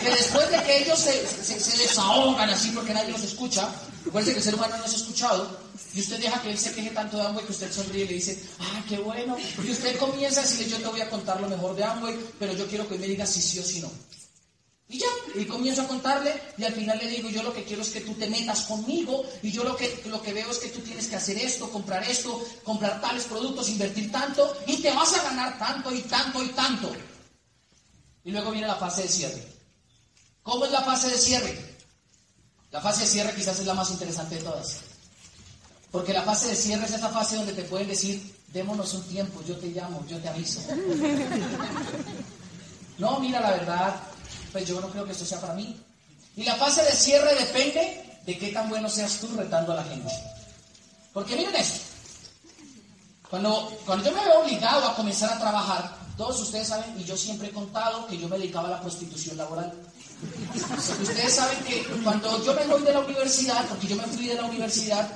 que 0.00 0.10
después 0.10 0.50
de 0.50 0.62
que 0.64 0.82
ellos 0.82 0.98
se, 0.98 1.24
se, 1.26 1.60
se 1.60 1.78
desahogan 1.78 2.50
así 2.50 2.70
porque 2.70 2.92
nadie 2.92 3.12
los 3.12 3.22
escucha, 3.22 3.68
recuerde 4.04 4.32
que 4.32 4.38
el 4.38 4.44
ser 4.44 4.56
humano 4.56 4.76
no 4.78 4.84
es 4.84 4.94
escuchado, 4.94 5.60
y 5.94 6.00
usted 6.00 6.18
deja 6.18 6.42
que 6.42 6.50
él 6.50 6.58
se 6.58 6.72
queje 6.72 6.90
tanto 6.90 7.18
de 7.18 7.22
Amway 7.22 7.44
que 7.46 7.52
usted 7.52 7.72
sonríe 7.72 8.04
y 8.04 8.08
le 8.08 8.14
dice, 8.14 8.42
ah, 8.58 8.82
qué 8.88 8.98
bueno. 8.98 9.36
Y 9.62 9.70
usted 9.70 9.96
comienza 9.98 10.40
a 10.40 10.42
decirle, 10.42 10.70
yo 10.70 10.78
te 10.78 10.88
voy 10.88 11.00
a 11.02 11.10
contar 11.10 11.40
lo 11.40 11.48
mejor 11.48 11.76
de 11.76 11.84
Amway, 11.84 12.18
pero 12.36 12.52
yo 12.52 12.66
quiero 12.66 12.88
que 12.88 12.98
me 12.98 13.06
diga 13.06 13.26
si 13.26 13.40
sí 13.40 13.60
o 13.60 13.62
si 13.62 13.80
no. 13.80 13.88
Y 14.92 14.98
ya, 14.98 15.06
y 15.36 15.46
comienzo 15.46 15.80
a 15.80 15.88
contarle 15.88 16.38
y 16.58 16.64
al 16.64 16.74
final 16.74 16.98
le 16.98 17.08
digo, 17.08 17.30
yo 17.30 17.42
lo 17.42 17.54
que 17.54 17.64
quiero 17.64 17.80
es 17.80 17.88
que 17.88 18.02
tú 18.02 18.12
te 18.12 18.28
metas 18.28 18.64
conmigo 18.64 19.24
y 19.42 19.50
yo 19.50 19.64
lo 19.64 19.74
que, 19.74 20.02
lo 20.04 20.20
que 20.20 20.34
veo 20.34 20.50
es 20.50 20.58
que 20.58 20.68
tú 20.68 20.80
tienes 20.80 21.06
que 21.06 21.16
hacer 21.16 21.38
esto, 21.38 21.70
comprar 21.70 22.04
esto, 22.04 22.44
comprar 22.62 23.00
tales 23.00 23.24
productos, 23.24 23.70
invertir 23.70 24.12
tanto 24.12 24.54
y 24.66 24.82
te 24.82 24.92
vas 24.92 25.14
a 25.14 25.22
ganar 25.22 25.58
tanto 25.58 25.94
y 25.94 26.02
tanto 26.02 26.44
y 26.44 26.48
tanto. 26.48 26.92
Y 28.22 28.32
luego 28.32 28.50
viene 28.50 28.66
la 28.66 28.74
fase 28.74 29.04
de 29.04 29.08
cierre. 29.08 29.42
¿Cómo 30.42 30.66
es 30.66 30.70
la 30.70 30.82
fase 30.82 31.08
de 31.08 31.16
cierre? 31.16 31.76
La 32.70 32.82
fase 32.82 33.04
de 33.04 33.08
cierre 33.08 33.34
quizás 33.34 33.58
es 33.60 33.64
la 33.64 33.72
más 33.72 33.90
interesante 33.90 34.34
de 34.34 34.42
todas. 34.42 34.80
Porque 35.90 36.12
la 36.12 36.22
fase 36.22 36.48
de 36.48 36.56
cierre 36.56 36.84
es 36.84 36.92
esa 36.92 37.08
fase 37.08 37.36
donde 37.36 37.54
te 37.54 37.62
pueden 37.62 37.88
decir, 37.88 38.36
démonos 38.48 38.92
un 38.92 39.04
tiempo, 39.04 39.42
yo 39.48 39.56
te 39.56 39.68
llamo, 39.68 40.04
yo 40.06 40.18
te 40.18 40.28
aviso. 40.28 40.60
No, 42.98 43.18
mira, 43.18 43.40
la 43.40 43.50
verdad, 43.52 43.96
pues 44.52 44.68
yo 44.68 44.80
no 44.80 44.88
creo 44.88 45.04
que 45.04 45.12
esto 45.12 45.24
sea 45.24 45.40
para 45.40 45.54
mí. 45.54 45.76
Y 46.36 46.44
la 46.44 46.56
fase 46.56 46.82
de 46.82 46.92
cierre 46.92 47.34
depende 47.34 48.20
de 48.24 48.38
qué 48.38 48.48
tan 48.48 48.68
bueno 48.68 48.88
seas 48.88 49.18
tú 49.18 49.28
retando 49.36 49.72
a 49.72 49.76
la 49.76 49.84
gente. 49.84 50.12
Porque 51.12 51.36
miren 51.36 51.56
esto. 51.56 51.80
Cuando, 53.28 53.72
cuando 53.86 54.04
yo 54.04 54.12
me 54.12 54.24
veo 54.24 54.40
obligado 54.40 54.86
a 54.86 54.94
comenzar 54.94 55.32
a 55.32 55.38
trabajar, 55.38 55.96
todos 56.16 56.40
ustedes 56.40 56.68
saben, 56.68 56.94
y 56.98 57.04
yo 57.04 57.16
siempre 57.16 57.48
he 57.48 57.50
contado 57.50 58.06
que 58.06 58.18
yo 58.18 58.28
me 58.28 58.38
dedicaba 58.38 58.68
a 58.68 58.72
la 58.72 58.80
prostitución 58.80 59.36
laboral. 59.36 59.72
Ustedes 60.76 61.34
saben 61.34 61.58
que 61.64 61.82
cuando 62.04 62.44
yo 62.44 62.54
me 62.54 62.66
voy 62.66 62.82
de 62.82 62.92
la 62.92 63.00
universidad, 63.00 63.66
porque 63.68 63.88
yo 63.88 63.96
me 63.96 64.04
fui 64.04 64.26
de 64.26 64.34
la 64.34 64.44
universidad, 64.44 65.08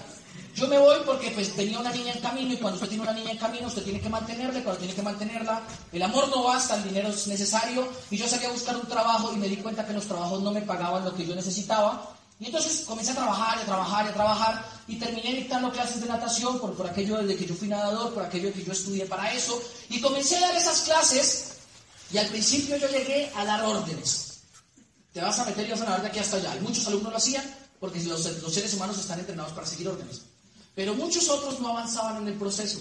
yo 0.57 0.67
me 0.69 0.79
voy 0.79 0.97
porque 1.05 1.31
pues 1.33 1.55
tenía 1.55 1.79
una 1.79 1.93
niña 1.93 2.15
en 2.15 2.21
camino 2.21 2.55
y 2.55 2.57
cuando 2.57 2.77
usted 2.77 2.89
tiene 2.89 3.03
una 3.03 3.13
niña 3.13 3.31
en 3.31 3.37
camino 3.37 3.67
usted 3.67 3.83
tiene 3.83 4.01
que 4.01 4.09
mantenerla, 4.09 4.65
cuando 4.65 4.79
tiene 4.79 4.95
que 4.95 5.03
mantenerla, 5.03 5.63
el 5.93 6.03
amor 6.03 6.29
no 6.31 6.45
basta, 6.45 6.77
el 6.77 6.85
dinero 6.85 7.09
es 7.09 7.27
necesario 7.27 7.87
y 8.11 8.17
yo 8.17 8.27
salí 8.27 8.47
a 8.47 8.51
buscar 8.51 8.75
un 8.75 8.87
trabajo 8.89 9.33
y 9.35 9.37
me 9.37 9.49
di 9.49 9.57
cuenta 9.59 9.87
que 9.87 9.93
los 9.93 10.07
trabajos 10.07 10.43
no 10.43 10.51
me 10.51 10.63
pagaban 10.63 11.05
lo 11.05 11.15
que 11.15 11.27
yo 11.27 11.35
necesitaba 11.35 12.11
y 12.41 12.47
entonces 12.47 12.85
comencé 12.87 13.13
a 13.13 13.17
trabajar, 13.17 13.59
y 13.59 13.63
a 13.63 13.65
trabajar, 13.67 14.07
y 14.07 14.09
a 14.09 14.15
trabajar 14.15 14.65
y 14.89 14.97
terminé 14.97 15.35
dictando 15.35 15.71
clases 15.71 16.01
de 16.01 16.07
natación 16.07 16.59
por, 16.59 16.73
por 16.75 16.89
aquello 16.89 17.19
de 17.19 17.37
que 17.37 17.45
yo 17.45 17.55
fui 17.55 17.69
nadador, 17.69 18.15
por 18.15 18.25
aquello 18.25 18.51
que 18.53 18.65
yo 18.65 18.73
estudié 18.73 19.05
para 19.05 19.33
eso 19.35 19.61
y 19.91 20.01
comencé 20.01 20.39
a 20.39 20.41
dar 20.41 20.57
esas 20.57 20.81
clases 20.83 21.57
y 22.11 22.17
al 22.17 22.29
principio 22.29 22.79
yo 22.79 22.89
llegué 22.89 23.31
a 23.37 23.45
dar 23.45 23.63
órdenes. 23.63 24.41
Te 25.13 25.21
vas 25.21 25.39
a 25.39 25.45
meter 25.45 25.67
y 25.67 25.71
vas 25.71 25.81
a 25.83 25.85
nadar 25.85 26.03
de 26.03 26.09
aquí 26.09 26.19
hasta 26.19 26.37
allá. 26.37 26.57
Y 26.57 26.61
muchos 26.61 26.87
alumnos 26.87 27.13
lo 27.13 27.19
hacían 27.19 27.45
porque 27.81 28.03
los 28.05 28.23
seres 28.23 28.73
humanos 28.75 28.99
están 28.99 29.19
entrenados 29.19 29.53
para 29.53 29.67
seguir 29.67 29.89
órdenes. 29.89 30.23
Pero 30.77 30.95
muchos 30.95 31.27
otros 31.31 31.59
no 31.59 31.71
avanzaban 31.71 32.19
en 32.19 32.29
el 32.29 32.35
proceso. 32.35 32.79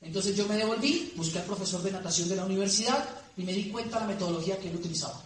Entonces 0.00 0.34
yo 0.34 0.48
me 0.48 0.56
devolví, 0.56 1.12
busqué 1.14 1.38
al 1.40 1.44
profesor 1.44 1.82
de 1.82 1.92
natación 1.92 2.26
de 2.30 2.36
la 2.36 2.46
universidad 2.46 3.06
y 3.36 3.44
me 3.44 3.52
di 3.52 3.70
cuenta 3.70 4.00
de 4.00 4.06
la 4.06 4.12
metodología 4.14 4.58
que 4.58 4.70
él 4.70 4.76
utilizaba. 4.76 5.22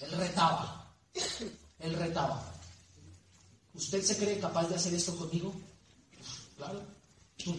Él 0.00 0.12
retaba. 0.12 0.90
Él 1.78 1.92
retaba. 1.92 2.42
¿Usted 3.74 4.02
se 4.02 4.16
cree 4.16 4.40
capaz 4.40 4.66
de 4.66 4.76
hacer 4.76 4.94
esto 4.94 5.14
conmigo? 5.14 5.54
Claro. 6.56 6.80
¡Pum! 7.44 7.56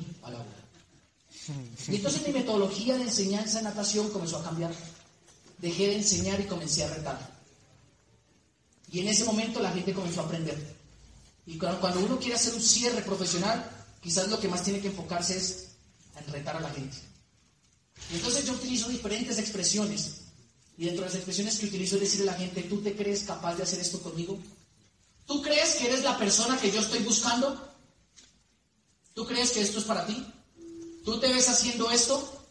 Y 1.87 1.95
entonces 1.95 2.27
mi 2.27 2.33
metodología 2.33 2.97
de 2.97 3.03
enseñanza 3.03 3.59
de 3.59 3.65
natación 3.65 4.09
comenzó 4.09 4.37
a 4.37 4.43
cambiar. 4.43 4.73
Dejé 5.59 5.89
de 5.89 5.97
enseñar 5.97 6.39
y 6.41 6.45
comencé 6.45 6.83
a 6.83 6.89
retar. 6.89 7.37
Y 8.91 9.01
en 9.01 9.09
ese 9.09 9.23
momento 9.23 9.61
la 9.61 9.71
gente 9.71 9.93
comenzó 9.93 10.21
a 10.21 10.25
aprender. 10.25 10.76
Y 11.47 11.57
cuando 11.57 12.01
uno 12.01 12.19
quiere 12.19 12.35
hacer 12.35 12.53
un 12.53 12.61
cierre 12.61 13.01
profesional, 13.01 13.71
quizás 14.01 14.27
lo 14.27 14.37
que 14.37 14.49
más 14.49 14.63
tiene 14.63 14.81
que 14.81 14.89
enfocarse 14.89 15.37
es 15.37 15.69
en 16.17 16.33
retar 16.33 16.57
a 16.57 16.59
la 16.59 16.69
gente. 16.69 16.97
Y 18.11 18.15
entonces 18.15 18.45
yo 18.45 18.53
utilizo 18.53 18.89
diferentes 18.89 19.39
expresiones. 19.39 20.23
Y 20.77 20.85
dentro 20.85 21.03
de 21.03 21.09
las 21.09 21.15
expresiones 21.15 21.57
que 21.57 21.67
utilizo 21.67 21.95
es 21.95 22.01
decirle 22.01 22.29
a 22.29 22.33
la 22.33 22.37
gente, 22.37 22.63
¿tú 22.63 22.81
te 22.81 22.95
crees 22.95 23.23
capaz 23.23 23.55
de 23.55 23.63
hacer 23.63 23.79
esto 23.79 24.01
conmigo? 24.01 24.37
¿Tú 25.25 25.41
crees 25.41 25.75
que 25.75 25.87
eres 25.87 26.03
la 26.03 26.17
persona 26.17 26.59
que 26.59 26.69
yo 26.69 26.81
estoy 26.81 26.99
buscando? 26.99 27.73
¿Tú 29.13 29.25
crees 29.25 29.51
que 29.51 29.61
esto 29.61 29.79
es 29.79 29.85
para 29.85 30.05
ti? 30.05 30.27
¿Tú 31.05 31.17
te 31.17 31.27
ves 31.27 31.47
haciendo 31.47 31.89
esto? 31.89 32.45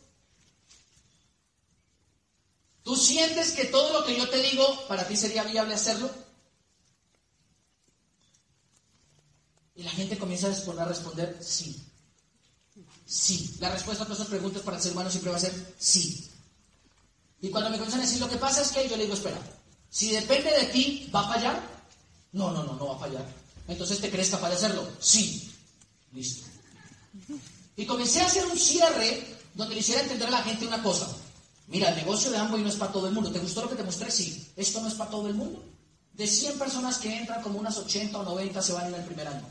¿Tú 2.82 2.96
sientes 2.96 3.52
que 3.52 3.66
todo 3.66 4.00
lo 4.00 4.06
que 4.06 4.16
yo 4.16 4.26
te 4.30 4.40
digo 4.40 4.86
para 4.88 5.06
ti 5.06 5.18
sería 5.18 5.44
viable 5.44 5.74
hacerlo? 5.74 6.10
Y 9.76 9.82
la 9.82 9.90
gente 9.90 10.18
comienza 10.18 10.48
a 10.48 10.84
responder 10.84 11.36
sí. 11.40 11.76
Sí. 13.06 13.56
La 13.60 13.70
respuesta 13.70 14.02
a 14.02 14.06
todas 14.06 14.20
esas 14.20 14.30
preguntas 14.30 14.62
para 14.62 14.76
el 14.76 14.82
ser 14.82 14.92
humano 14.92 15.10
siempre 15.10 15.30
va 15.30 15.36
a 15.36 15.40
ser 15.40 15.74
sí. 15.78 16.28
Y 17.40 17.50
cuando 17.50 17.70
me 17.70 17.76
comienzan 17.76 18.00
a 18.00 18.04
decir 18.04 18.20
lo 18.20 18.28
que 18.28 18.36
pasa 18.36 18.62
es 18.62 18.72
que 18.72 18.88
yo 18.88 18.96
le 18.96 19.04
digo, 19.04 19.14
espera, 19.14 19.38
si 19.90 20.10
depende 20.10 20.50
de 20.50 20.64
ti, 20.66 21.10
¿va 21.14 21.20
a 21.20 21.34
fallar? 21.34 21.62
No, 22.32 22.50
no, 22.50 22.64
no, 22.64 22.74
no 22.74 22.86
va 22.88 22.96
a 22.96 22.98
fallar. 22.98 23.24
Entonces, 23.68 24.00
¿te 24.00 24.10
crees 24.10 24.30
capaz 24.30 24.50
de 24.50 24.56
hacerlo? 24.56 24.88
Sí. 25.00 25.50
Listo. 26.12 26.46
Y 27.76 27.84
comencé 27.86 28.20
a 28.20 28.26
hacer 28.26 28.46
un 28.46 28.58
cierre 28.58 29.36
donde 29.54 29.74
le 29.74 29.80
hiciera 29.80 30.02
entender 30.02 30.28
a 30.28 30.32
la 30.32 30.42
gente 30.42 30.66
una 30.66 30.82
cosa. 30.82 31.06
Mira, 31.68 31.90
el 31.90 31.96
negocio 31.96 32.30
de 32.30 32.38
Amway 32.38 32.62
no 32.62 32.68
es 32.68 32.76
para 32.76 32.92
todo 32.92 33.08
el 33.08 33.14
mundo. 33.14 33.30
¿Te 33.30 33.38
gustó 33.38 33.62
lo 33.62 33.70
que 33.70 33.76
te 33.76 33.82
mostré? 33.82 34.10
Sí. 34.10 34.48
¿Esto 34.56 34.80
no 34.80 34.88
es 34.88 34.94
para 34.94 35.10
todo 35.10 35.26
el 35.28 35.34
mundo? 35.34 35.62
De 36.12 36.26
100 36.26 36.58
personas 36.58 36.98
que 36.98 37.14
entran, 37.14 37.42
como 37.42 37.58
unas 37.58 37.76
80 37.76 38.18
o 38.18 38.22
90 38.22 38.62
se 38.62 38.72
van 38.72 38.86
en 38.86 38.94
el 38.94 39.04
primer 39.04 39.28
año. 39.28 39.46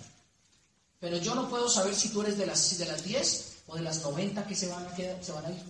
Pero 0.99 1.17
yo 1.17 1.35
no 1.35 1.49
puedo 1.49 1.69
saber 1.69 1.95
si 1.95 2.09
tú 2.09 2.21
eres 2.21 2.37
de 2.37 2.45
las, 2.45 2.77
de 2.77 2.85
las 2.85 3.03
10 3.03 3.55
o 3.67 3.75
de 3.75 3.81
las 3.81 4.01
90 4.01 4.45
que 4.47 4.55
se 4.55 4.67
van, 4.67 4.85
a 4.85 4.95
quedar, 4.95 5.23
se 5.23 5.31
van 5.31 5.45
a 5.45 5.51
ir. 5.51 5.63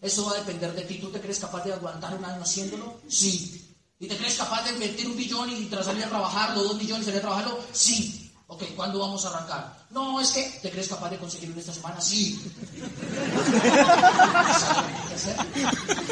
Eso 0.00 0.24
va 0.24 0.32
a 0.32 0.38
depender 0.38 0.72
de 0.74 0.82
ti. 0.82 0.98
¿Tú 0.98 1.10
te 1.10 1.20
crees 1.20 1.38
capaz 1.38 1.64
de 1.64 1.72
aguantar 1.72 2.14
un 2.16 2.24
año 2.24 2.42
haciéndolo? 2.42 3.00
Sí. 3.08 3.76
¿Y 4.00 4.08
te 4.08 4.16
crees 4.16 4.36
capaz 4.36 4.64
de 4.64 4.72
invertir 4.72 5.06
un 5.06 5.16
billón 5.16 5.48
y 5.50 5.66
tras 5.66 5.86
salir 5.86 6.04
a 6.04 6.08
trabajarlo, 6.08 6.64
dos 6.64 6.76
millones 6.76 7.02
y 7.02 7.04
salir 7.06 7.18
a 7.18 7.22
trabajarlo? 7.22 7.60
Sí. 7.72 8.32
Ok, 8.48 8.64
¿cuándo 8.74 8.98
vamos 8.98 9.24
a 9.24 9.28
arrancar? 9.28 9.86
No, 9.90 10.20
es 10.20 10.30
que 10.32 10.42
te 10.60 10.70
crees 10.70 10.88
capaz 10.88 11.08
de 11.10 11.18
conseguirlo 11.18 11.54
en 11.54 11.60
esta 11.60 11.72
semana, 11.72 12.00
sí. 12.00 12.38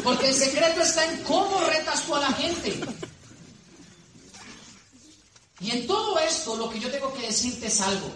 Porque 0.04 0.28
el 0.28 0.34
secreto 0.34 0.80
está 0.80 1.04
en 1.12 1.22
cómo 1.24 1.60
retas 1.60 2.02
tú 2.04 2.14
a 2.14 2.20
la 2.20 2.32
gente. 2.32 2.80
Y 5.60 5.70
en 5.72 5.86
todo 5.86 6.18
esto 6.18 6.56
lo 6.56 6.70
que 6.70 6.80
yo 6.80 6.90
tengo 6.90 7.12
que 7.12 7.26
decirte 7.26 7.66
es 7.66 7.80
algo. 7.80 8.10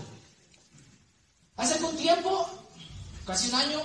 Hace 1.56 1.82
un 1.84 1.96
tiempo, 1.96 2.48
casi 3.24 3.48
un 3.48 3.54
año, 3.54 3.82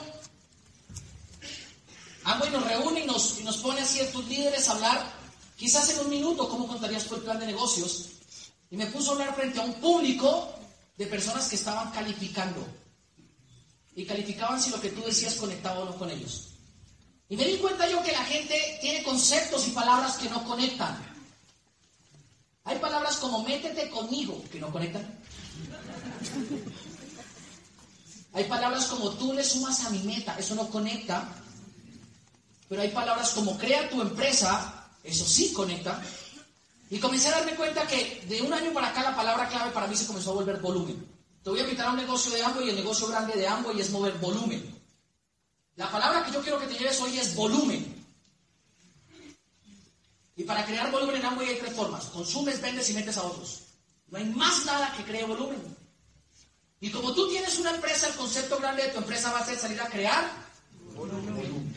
Amway 2.24 2.52
nos 2.52 2.68
reúne 2.68 3.02
y 3.02 3.06
nos, 3.06 3.40
y 3.40 3.44
nos 3.44 3.58
pone 3.58 3.82
a 3.82 3.86
ciertos 3.86 4.26
líderes 4.28 4.68
a 4.68 4.74
hablar, 4.74 5.12
quizás 5.56 5.90
en 5.90 6.00
un 6.00 6.10
minuto, 6.10 6.50
cómo 6.50 6.68
contarías 6.68 7.12
el 7.12 7.22
plan 7.22 7.40
de 7.40 7.48
negocios. 7.48 8.10
Y 8.72 8.78
me 8.78 8.88
puso 8.88 9.12
a 9.12 9.14
hablar 9.14 9.36
frente 9.36 9.60
a 9.60 9.64
un 9.64 9.74
público 9.76 10.54
de 10.98 11.08
personas 11.08 11.48
que 11.48 11.56
estaban 11.56 11.92
calificando. 11.92 12.66
Y 13.96 14.06
calificaban 14.06 14.62
si 14.62 14.70
lo 14.70 14.80
que 14.80 14.90
tú 14.90 15.02
decías 15.04 15.36
conectaba 15.36 15.80
o 15.80 15.86
no 15.86 15.98
con 15.98 16.10
ellos. 16.10 16.50
Y 17.30 17.38
me 17.38 17.46
di 17.46 17.58
cuenta 17.58 17.88
yo 17.88 18.02
que 18.04 18.12
la 18.12 18.24
gente 18.26 18.80
tiene 18.82 19.04
conceptos 19.04 19.68
y 19.68 19.72
palabras 19.72 20.18
que 20.18 20.30
no 20.30 20.44
conectan. 20.44 20.98
Hay 22.64 22.78
palabras 22.80 23.18
como 23.18 23.44
métete 23.44 23.90
conmigo 23.90 24.44
que 24.52 24.60
no 24.60 24.72
conectan. 24.72 25.20
Hay 28.34 28.44
palabras 28.46 28.86
como 28.86 29.12
tú 29.12 29.34
le 29.34 29.44
sumas 29.44 29.84
a 29.86 29.90
mi 29.90 30.00
meta, 30.00 30.38
eso 30.38 30.56
no 30.56 30.70
conecta. 30.70 31.28
Pero 32.68 32.82
hay 32.82 32.90
palabras 32.90 33.32
como 33.32 33.58
crea 33.58 33.90
tu 33.90 34.02
empresa, 34.02 34.88
eso 35.04 35.26
sí 35.26 35.52
conecta. 35.54 36.02
Y 36.92 37.00
comencé 37.00 37.30
a 37.30 37.40
darme 37.40 37.56
cuenta 37.56 37.86
que 37.88 38.24
de 38.28 38.42
un 38.42 38.54
año 38.54 38.72
para 38.74 38.90
acá 38.90 39.04
la 39.04 39.16
palabra 39.16 39.48
clave 39.48 39.72
para 39.72 39.88
mí 39.88 39.96
se 39.96 40.06
comenzó 40.06 40.32
a 40.32 40.36
volver 40.36 40.60
volumen. 40.60 41.08
Te 41.44 41.50
voy 41.50 41.60
a 41.60 41.64
invitar 41.64 41.88
a 41.88 41.92
un 41.92 41.98
negocio 41.98 42.32
de 42.32 42.44
Amway 42.44 42.68
y 42.68 42.70
el 42.70 42.76
negocio 42.76 43.08
grande 43.08 43.34
de 43.34 43.48
Amway 43.48 43.80
es 43.80 43.90
mover 43.92 44.14
volumen. 44.20 44.76
La 45.76 45.90
palabra 45.90 46.24
que 46.26 46.32
yo 46.32 46.42
quiero 46.42 46.60
que 46.60 46.68
te 46.68 46.78
lleves 46.78 47.00
hoy 47.02 47.18
es 47.18 47.36
volumen. 47.36 48.06
Y 50.36 50.44
para 50.44 50.66
crear 50.66 50.92
volumen 50.92 51.18
en 51.18 51.26
Amway 51.26 51.50
hay 51.50 51.60
tres 51.60 51.74
formas. 51.74 52.06
Consumes, 52.06 52.62
vendes 52.62 52.90
y 52.90 52.94
metes 52.94 53.18
a 53.18 53.24
otros. 53.24 53.64
No 54.08 54.18
hay 54.18 54.26
más 54.26 54.66
nada 54.66 54.94
que 54.96 55.04
cree 55.04 55.26
volumen. 55.26 55.79
Y 56.82 56.90
como 56.92 57.14
tú 57.14 57.28
tienes 57.30 57.58
una 57.60 57.72
empresa, 57.72 58.08
el 58.08 58.16
concepto 58.16 58.58
grande 58.58 58.84
de 58.84 58.90
tu 58.90 59.00
empresa 59.00 59.32
va 59.32 59.40
a 59.40 59.46
ser 59.46 59.58
salir 59.58 59.82
a 59.82 59.90
crear 59.90 60.32
volumen. 60.96 61.76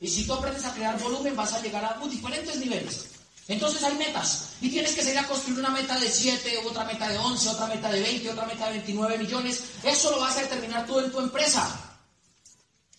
Y 0.00 0.08
si 0.08 0.26
tú 0.26 0.32
aprendes 0.32 0.64
a 0.64 0.74
crear 0.74 0.98
volumen, 0.98 1.36
vas 1.36 1.52
a 1.52 1.62
llegar 1.62 1.84
a 1.84 2.06
diferentes 2.08 2.56
niveles. 2.56 3.10
Entonces 3.46 3.82
hay 3.82 3.94
metas. 3.96 4.50
Y 4.60 4.70
tienes 4.70 4.94
que 4.94 5.02
salir 5.02 5.18
a 5.18 5.26
construir 5.26 5.58
una 5.58 5.70
meta 5.70 5.98
de 5.98 6.10
7, 6.10 6.62
otra 6.66 6.84
meta 6.84 7.08
de 7.08 7.18
11, 7.18 7.48
otra 7.48 7.66
meta 7.66 7.90
de 7.90 8.00
20, 8.00 8.30
otra 8.30 8.46
meta 8.46 8.66
de 8.66 8.78
29 8.78 9.18
millones. 9.18 9.62
Eso 9.82 10.10
lo 10.10 10.20
vas 10.20 10.36
a 10.36 10.42
determinar 10.42 10.86
tú 10.86 10.98
en 10.98 11.12
tu 11.12 11.20
empresa. 11.20 11.98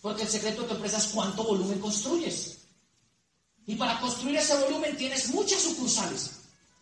Porque 0.02 0.24
el 0.24 0.30
secreto 0.30 0.62
de 0.62 0.68
tu 0.70 0.76
empresa 0.76 0.98
es 0.98 1.08
cuánto 1.08 1.44
volumen 1.44 1.80
construyes. 1.80 2.60
Y 3.66 3.76
para 3.76 4.00
construir 4.00 4.38
ese 4.38 4.56
volumen 4.58 4.96
tienes 4.98 5.30
muchas 5.30 5.62
sucursales. 5.62 6.32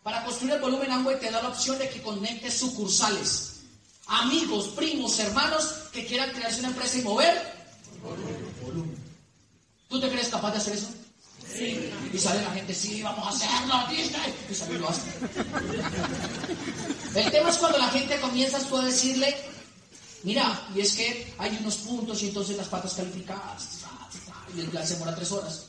Para 0.02 0.24
construir 0.24 0.54
el 0.54 0.60
volumen 0.60 0.90
Amway 0.90 1.18
te 1.18 1.30
da 1.30 1.42
la 1.42 1.48
opción 1.48 1.78
de 1.78 1.88
que 1.88 2.02
conectes 2.02 2.54
sucursales 2.58 3.49
amigos, 4.10 4.68
primos, 4.68 5.18
hermanos 5.18 5.74
que 5.92 6.04
quieran 6.06 6.30
crearse 6.32 6.60
una 6.60 6.68
empresa 6.68 6.98
y 6.98 7.02
mover 7.02 7.60
volumen. 8.62 8.96
¿Tú 9.88 10.00
te 10.00 10.08
crees 10.08 10.28
capaz 10.28 10.52
de 10.52 10.58
hacer 10.58 10.74
eso? 10.74 10.88
Sí. 11.52 11.90
Y 12.12 12.18
sale 12.18 12.42
la 12.42 12.50
gente, 12.52 12.74
sí, 12.74 13.02
vamos 13.02 13.26
a 13.26 13.30
hacerlo, 13.30 13.74
Disney. 13.90 14.34
Y 14.48 14.54
sale 14.54 14.78
lo 14.78 14.88
hace. 14.88 15.10
El 17.14 17.30
tema 17.30 17.50
es 17.50 17.56
cuando 17.56 17.78
la 17.78 17.88
gente 17.88 18.20
comienza 18.20 18.58
tú 18.60 18.76
a 18.76 18.84
decirle, 18.84 19.34
mira, 20.22 20.68
y 20.74 20.80
es 20.80 20.94
que 20.94 21.34
hay 21.38 21.56
unos 21.60 21.76
puntos 21.78 22.22
y 22.22 22.28
entonces 22.28 22.56
las 22.56 22.68
patas 22.68 22.94
calificadas. 22.94 23.80
Y 24.56 24.60
el 24.60 24.68
plan 24.68 24.86
se 24.86 24.94
demora 24.94 25.14
tres 25.14 25.32
horas. 25.32 25.66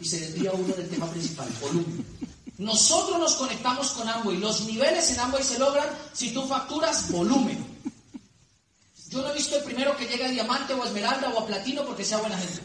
Y 0.00 0.04
se 0.04 0.20
desvía 0.20 0.52
uno 0.52 0.74
del 0.74 0.88
tema 0.88 1.06
principal, 1.06 1.48
volumen. 1.60 2.04
Nosotros 2.58 3.18
nos 3.18 3.34
conectamos 3.34 3.90
con 3.92 4.08
Amway. 4.08 4.36
Los 4.36 4.62
niveles 4.66 5.10
en 5.10 5.20
Amway 5.20 5.42
se 5.42 5.58
logran 5.58 5.88
si 6.12 6.32
tú 6.32 6.46
facturas 6.46 7.10
volumen. 7.10 7.71
Yo 9.12 9.20
no 9.20 9.30
he 9.30 9.34
visto 9.34 9.56
el 9.56 9.64
primero 9.64 9.94
que 9.94 10.06
llegue 10.06 10.24
a 10.24 10.30
diamante 10.30 10.72
o 10.72 10.82
a 10.82 10.86
esmeralda 10.86 11.28
o 11.28 11.40
a 11.40 11.46
platino 11.46 11.84
porque 11.84 12.02
sea 12.02 12.16
buena 12.16 12.38
gente. 12.38 12.62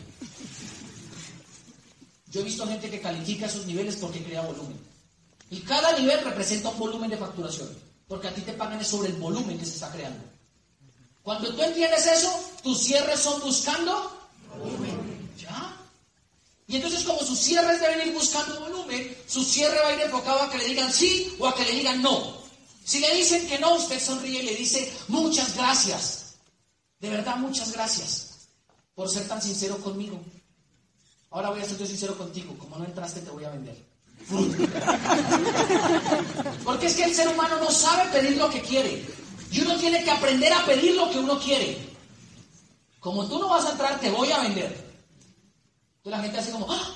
Yo 2.32 2.40
he 2.40 2.44
visto 2.46 2.66
gente 2.66 2.90
que 2.90 3.02
califica 3.02 3.48
esos 3.48 3.66
niveles 3.66 3.98
porque 3.98 4.24
crea 4.24 4.42
volumen. 4.42 4.80
Y 5.50 5.60
cada 5.60 5.98
nivel 6.00 6.24
representa 6.24 6.70
un 6.70 6.80
volumen 6.80 7.10
de 7.10 7.18
facturación. 7.18 7.68
Porque 8.08 8.30
a 8.30 8.34
ti 8.34 8.42
te 8.42 8.54
pagan 8.54 8.84
sobre 8.86 9.10
el 9.10 9.16
volumen 9.16 9.60
que 9.60 9.66
se 9.66 9.74
está 9.74 9.92
creando. 9.92 10.24
Cuando 11.22 11.54
tú 11.54 11.62
entiendes 11.62 12.06
eso, 12.08 12.34
tus 12.64 12.80
cierres 12.80 13.20
son 13.20 13.42
buscando 13.42 14.18
volumen. 14.58 15.30
¿Ya? 15.38 15.76
Y 16.66 16.78
entonces 16.78 17.04
como 17.04 17.20
sus 17.20 17.40
cierres 17.40 17.82
deben 17.82 18.08
ir 18.08 18.14
buscando 18.14 18.58
volumen, 18.62 19.18
su 19.28 19.44
cierre 19.44 19.80
va 19.84 19.90
a 19.90 19.94
ir 19.94 20.02
enfocado 20.02 20.44
a 20.44 20.50
que 20.50 20.60
le 20.60 20.66
digan 20.70 20.94
sí 20.94 21.36
o 21.40 21.48
a 21.48 21.56
que 21.56 21.66
le 21.66 21.72
digan 21.74 22.02
no. 22.02 22.38
Si 22.86 23.02
le 23.02 23.14
dicen 23.16 23.46
que 23.50 23.60
no, 23.60 23.76
usted 23.76 24.02
sonríe 24.02 24.44
y 24.44 24.46
le 24.46 24.56
dice 24.56 24.90
muchas 25.10 25.54
gracias. 25.58 26.17
De 27.00 27.10
verdad, 27.10 27.38
muchas 27.38 27.72
gracias 27.74 28.50
por 28.96 29.10
ser 29.10 29.28
tan 29.28 29.42
sincero 29.42 29.78
conmigo. 29.78 30.22
Ahora 31.30 31.50
voy 31.50 31.60
a 31.62 31.66
ser 31.66 31.78
yo 31.78 31.86
sincero 31.86 32.18
contigo. 32.18 32.58
Como 32.58 32.78
no 32.78 32.86
entraste, 32.86 33.20
te 33.22 33.30
voy 33.30 33.44
a 33.46 33.52
vender. 33.52 33.78
Porque 36.64 36.88
es 36.88 36.96
que 36.96 37.04
el 37.04 37.14
ser 37.14 37.28
humano 37.28 37.60
no 37.60 37.70
sabe 37.70 38.10
pedir 38.12 38.38
lo 38.38 38.50
que 38.50 38.62
quiere. 38.62 39.06
Y 39.52 39.62
uno 39.62 39.78
tiene 39.78 40.04
que 40.04 40.10
aprender 40.12 40.52
a 40.52 40.66
pedir 40.66 40.96
lo 40.96 41.12
que 41.12 41.20
uno 41.20 41.40
quiere. 41.40 41.78
Como 43.00 43.28
tú 43.28 43.38
no 43.40 43.50
vas 43.50 43.66
a 43.66 43.72
entrar, 43.72 44.00
te 44.00 44.10
voy 44.10 44.32
a 44.32 44.42
vender. 44.42 44.88
Entonces 45.98 46.12
la 46.12 46.20
gente 46.20 46.40
hace 46.40 46.52
como, 46.52 46.72
¡ah! 46.72 46.94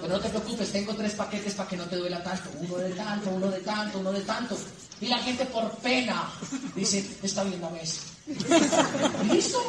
Pero 0.00 0.14
no 0.14 0.20
te 0.20 0.28
preocupes, 0.28 0.72
tengo 0.72 0.94
tres 0.94 1.14
paquetes 1.14 1.54
para 1.54 1.68
que 1.68 1.76
no 1.76 1.84
te 1.84 1.96
duela 1.96 2.22
tanto. 2.22 2.50
Uno 2.60 2.76
de 2.78 2.90
tanto, 2.90 3.30
uno 3.30 3.50
de 3.50 3.60
tanto, 3.60 3.98
uno 3.98 4.12
de 4.12 4.20
tanto. 4.22 4.56
Y 5.00 5.06
la 5.06 5.18
gente 5.18 5.44
por 5.46 5.70
pena 5.78 6.30
dice, 6.74 7.06
está 7.22 7.44
bien, 7.44 7.60
dame 7.60 7.82
eso. 7.82 8.00
¿Listo? 9.30 9.62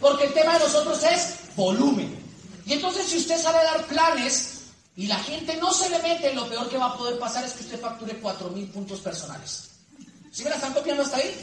Porque 0.00 0.26
el 0.26 0.34
tema 0.34 0.54
de 0.54 0.60
nosotros 0.60 1.02
es 1.02 1.56
volumen. 1.56 2.16
Y 2.64 2.74
entonces 2.74 3.06
si 3.06 3.16
usted 3.16 3.40
sabe 3.40 3.64
dar 3.64 3.84
planes 3.86 4.60
y 4.96 5.06
la 5.06 5.18
gente 5.18 5.56
no 5.56 5.72
se 5.72 5.90
le 5.90 5.98
mete, 6.00 6.34
lo 6.34 6.48
peor 6.48 6.68
que 6.68 6.78
va 6.78 6.86
a 6.86 6.96
poder 6.96 7.18
pasar 7.18 7.44
es 7.44 7.52
que 7.54 7.64
usted 7.64 7.80
facture 7.80 8.20
4.000 8.20 8.70
puntos 8.70 9.00
personales. 9.00 9.67
¿Sí 10.38 10.44
me 10.44 10.50
la 10.50 10.56
están 10.56 10.72
copiando 10.72 11.02
hasta 11.02 11.16
ahí? 11.16 11.34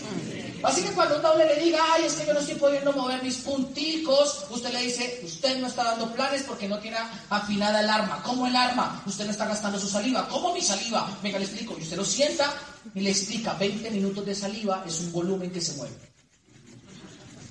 Así 0.63 0.81
que 0.81 0.93
cuando 0.93 1.17
un 1.17 1.21
doble 1.21 1.45
le 1.45 1.61
diga, 1.61 1.79
ay, 1.85 2.05
es 2.05 2.13
que 2.13 2.25
yo 2.25 2.33
no 2.33 2.39
estoy 2.39 2.55
pudiendo 2.55 2.93
mover 2.93 3.21
mis 3.21 3.39
punticos, 3.39 4.45
usted 4.49 4.71
le 4.71 4.83
dice, 4.83 5.19
usted 5.21 5.59
no 5.59 5.67
está 5.67 5.83
dando 5.83 6.13
planes 6.13 6.43
porque 6.43 6.69
no 6.69 6.79
tiene 6.79 6.95
afinada 7.29 7.81
el 7.81 7.89
arma. 7.89 8.23
¿Cómo 8.23 8.47
el 8.47 8.55
arma? 8.55 9.03
Usted 9.05 9.25
no 9.25 9.31
está 9.31 9.47
gastando 9.47 9.77
su 9.77 9.89
saliva. 9.89 10.29
¿Cómo 10.29 10.53
mi 10.53 10.61
saliva? 10.61 11.13
Venga, 11.21 11.39
le 11.39 11.43
explico. 11.43 11.75
Y 11.77 11.81
usted 11.81 11.97
lo 11.97 12.05
sienta 12.05 12.53
y 12.93 13.01
le 13.01 13.09
explica, 13.09 13.55
20 13.55 13.91
minutos 13.91 14.25
de 14.25 14.33
saliva 14.33 14.85
es 14.87 15.01
un 15.01 15.11
volumen 15.11 15.51
que 15.51 15.59
se 15.59 15.73
mueve. 15.73 15.97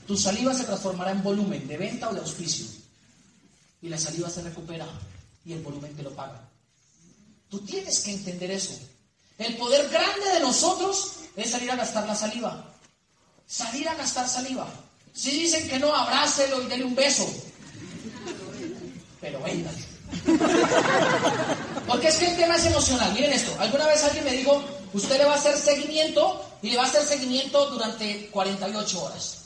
Tu 0.06 0.16
saliva 0.16 0.54
se 0.54 0.64
transformará 0.64 1.10
en 1.10 1.22
volumen 1.22 1.68
de 1.68 1.76
venta 1.76 2.08
o 2.08 2.14
de 2.14 2.20
auspicio. 2.20 2.64
Y 3.82 3.90
la 3.90 3.98
saliva 3.98 4.30
se 4.30 4.40
recupera 4.40 4.86
y 5.44 5.52
el 5.52 5.60
volumen 5.60 5.94
te 5.94 6.02
lo 6.02 6.10
paga. 6.12 6.40
Tú 7.50 7.58
tienes 7.58 8.00
que 8.00 8.12
entender 8.12 8.50
eso. 8.50 8.78
El 9.36 9.58
poder 9.58 9.90
grande 9.90 10.26
de 10.32 10.40
nosotros 10.40 11.16
es 11.36 11.50
salir 11.50 11.70
a 11.70 11.76
gastar 11.76 12.06
la 12.06 12.14
saliva. 12.14 12.64
Salir 13.46 13.88
a 13.88 13.94
gastar 13.94 14.28
saliva. 14.28 14.66
Si 15.12 15.30
dicen 15.30 15.68
que 15.68 15.78
no, 15.78 15.94
abrácelo 15.94 16.62
y 16.62 16.66
dele 16.66 16.84
un 16.84 16.94
beso. 16.94 17.28
Pero 19.20 19.40
vengan. 19.42 19.74
Porque 21.86 22.08
es 22.08 22.16
que 22.16 22.30
el 22.30 22.36
tema 22.36 22.56
es 22.56 22.66
emocional. 22.66 23.12
Miren 23.12 23.32
esto. 23.32 23.54
Alguna 23.58 23.86
vez 23.86 24.02
alguien 24.04 24.24
me 24.24 24.32
dijo, 24.32 24.64
usted 24.92 25.18
le 25.18 25.24
va 25.24 25.34
a 25.34 25.36
hacer 25.36 25.56
seguimiento 25.56 26.44
y 26.62 26.70
le 26.70 26.76
va 26.76 26.84
a 26.84 26.86
hacer 26.86 27.02
seguimiento 27.02 27.70
durante 27.70 28.28
48 28.30 29.02
horas. 29.02 29.44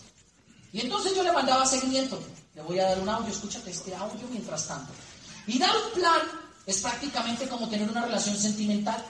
Y 0.73 0.81
entonces 0.81 1.15
yo 1.15 1.23
le 1.23 1.33
mandaba 1.33 1.67
seguimiento. 1.67 2.19
Le 2.55 2.63
voy 2.63 2.79
a 2.79 2.89
dar 2.89 3.01
un 3.01 3.09
audio, 3.09 3.33
escúchate 3.33 3.71
este 3.71 3.95
audio 3.95 4.27
mientras 4.31 4.67
tanto. 4.67 4.93
Y 5.47 5.59
dar 5.59 5.75
un 5.77 6.01
plan 6.01 6.21
es 6.67 6.81
prácticamente 6.81 7.49
como 7.49 7.69
tener 7.69 7.89
una 7.89 8.05
relación 8.05 8.37
sentimental. 8.37 9.03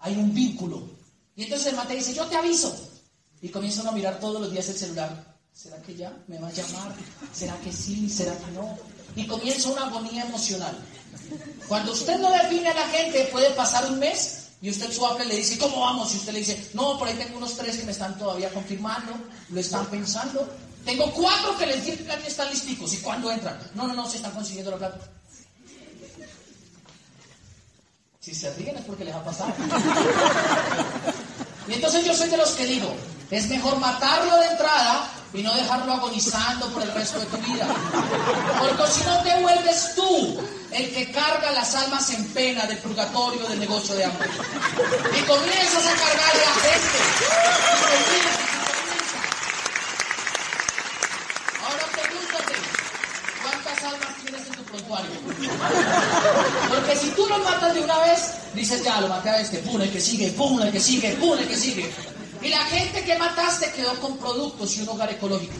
Hay 0.00 0.14
un 0.16 0.34
vínculo. 0.34 0.95
Y 1.36 1.44
entonces 1.44 1.68
el 1.68 1.76
mate 1.76 1.94
dice, 1.94 2.14
yo 2.14 2.26
te 2.26 2.36
aviso. 2.36 2.74
Y 3.42 3.50
comienza 3.50 3.82
uno 3.82 3.90
a 3.90 3.94
mirar 3.94 4.18
todos 4.18 4.40
los 4.40 4.50
días 4.50 4.68
el 4.68 4.76
celular. 4.76 5.36
¿Será 5.52 5.80
que 5.82 5.94
ya 5.94 6.12
me 6.26 6.38
va 6.38 6.48
a 6.48 6.52
llamar? 6.52 6.94
¿Será 7.32 7.56
que 7.60 7.72
sí? 7.72 8.08
¿Será 8.08 8.36
que 8.36 8.50
no? 8.52 8.76
Y 9.14 9.26
comienza 9.26 9.68
una 9.68 9.86
agonía 9.86 10.24
emocional. 10.24 10.76
Cuando 11.68 11.92
usted 11.92 12.18
no 12.18 12.30
define 12.30 12.68
a 12.68 12.74
la 12.74 12.88
gente, 12.88 13.28
puede 13.32 13.50
pasar 13.50 13.90
un 13.90 13.98
mes 13.98 14.48
y 14.60 14.70
usted 14.70 14.90
su 14.92 15.06
le 15.18 15.36
dice, 15.36 15.58
¿cómo 15.58 15.80
vamos? 15.80 16.14
Y 16.14 16.16
usted 16.18 16.32
le 16.32 16.38
dice, 16.40 16.70
no, 16.74 16.98
por 16.98 17.08
ahí 17.08 17.14
tengo 17.14 17.36
unos 17.36 17.56
tres 17.56 17.76
que 17.76 17.84
me 17.84 17.92
están 17.92 18.18
todavía 18.18 18.50
confirmando, 18.50 19.12
lo 19.50 19.60
están 19.60 19.86
pensando. 19.86 20.48
Tengo 20.84 21.10
cuatro 21.12 21.56
que 21.58 21.66
les 21.66 21.84
dije 21.84 22.04
que 22.04 22.28
están 22.28 22.48
listicos. 22.48 22.92
¿Y 22.94 22.98
cuándo 22.98 23.30
entran? 23.30 23.58
No, 23.74 23.86
no, 23.86 23.94
no, 23.94 24.08
se 24.08 24.16
están 24.16 24.32
consiguiendo 24.32 24.70
la 24.70 24.78
plata. 24.78 24.98
Si 28.20 28.34
se 28.34 28.52
ríen 28.54 28.76
es 28.76 28.84
porque 28.84 29.04
les 29.04 29.14
ha 29.14 29.22
pasado. 29.22 29.52
Y 31.68 31.74
entonces 31.74 32.04
yo 32.04 32.14
soy 32.14 32.28
de 32.28 32.36
los 32.36 32.50
que 32.50 32.64
digo, 32.66 32.94
es 33.30 33.48
mejor 33.48 33.78
matarlo 33.78 34.36
de 34.38 34.46
entrada 34.46 35.10
y 35.32 35.42
no 35.42 35.54
dejarlo 35.54 35.92
agonizando 35.92 36.68
por 36.72 36.82
el 36.82 36.92
resto 36.92 37.18
de 37.20 37.26
tu 37.26 37.36
vida. 37.38 37.66
Porque 38.60 38.92
si 38.92 39.04
no 39.04 39.18
te 39.22 39.40
vuelves 39.40 39.94
tú 39.94 40.40
el 40.70 40.92
que 40.92 41.10
carga 41.10 41.52
las 41.52 41.74
almas 41.74 42.10
en 42.10 42.26
pena 42.28 42.66
del 42.66 42.78
purgatorio 42.78 43.46
del 43.48 43.58
negocio 43.58 43.94
de 43.94 44.04
amor. 44.04 44.26
Y 45.16 45.22
comienzas 45.22 45.86
a 45.86 45.94
cargarle 45.94 46.44
a 46.44 46.54
gente 46.54 48.46
pregúntate, 51.92 52.54
¿cuántas 53.42 53.84
almas 53.84 54.16
tienes 54.22 54.46
en 54.46 54.52
tu 54.54 54.62
prontuario? 54.64 55.10
Porque 56.68 56.96
si 56.96 57.10
tú 57.10 57.26
lo 57.26 57.38
matas 57.38 57.74
de 57.74 57.80
una 57.80 57.98
vez, 58.66 58.70
dices 58.70 58.84
ya, 58.84 59.00
lo 59.00 59.08
maté 59.08 59.30
a 59.30 59.40
este, 59.40 59.58
pum, 59.58 59.80
el 59.80 59.90
que 59.90 60.00
sigue, 60.00 60.30
pum, 60.30 60.60
el 60.60 60.72
que 60.72 60.80
sigue, 60.80 61.12
pum, 61.12 61.38
el 61.38 61.46
que 61.48 61.56
sigue. 61.56 61.90
Y 62.42 62.48
la 62.48 62.64
gente 62.64 63.02
que 63.02 63.16
mataste 63.16 63.70
quedó 63.72 63.98
con 64.00 64.18
productos 64.18 64.76
y 64.76 64.82
un 64.82 64.88
hogar 64.90 65.10
ecológico. 65.10 65.54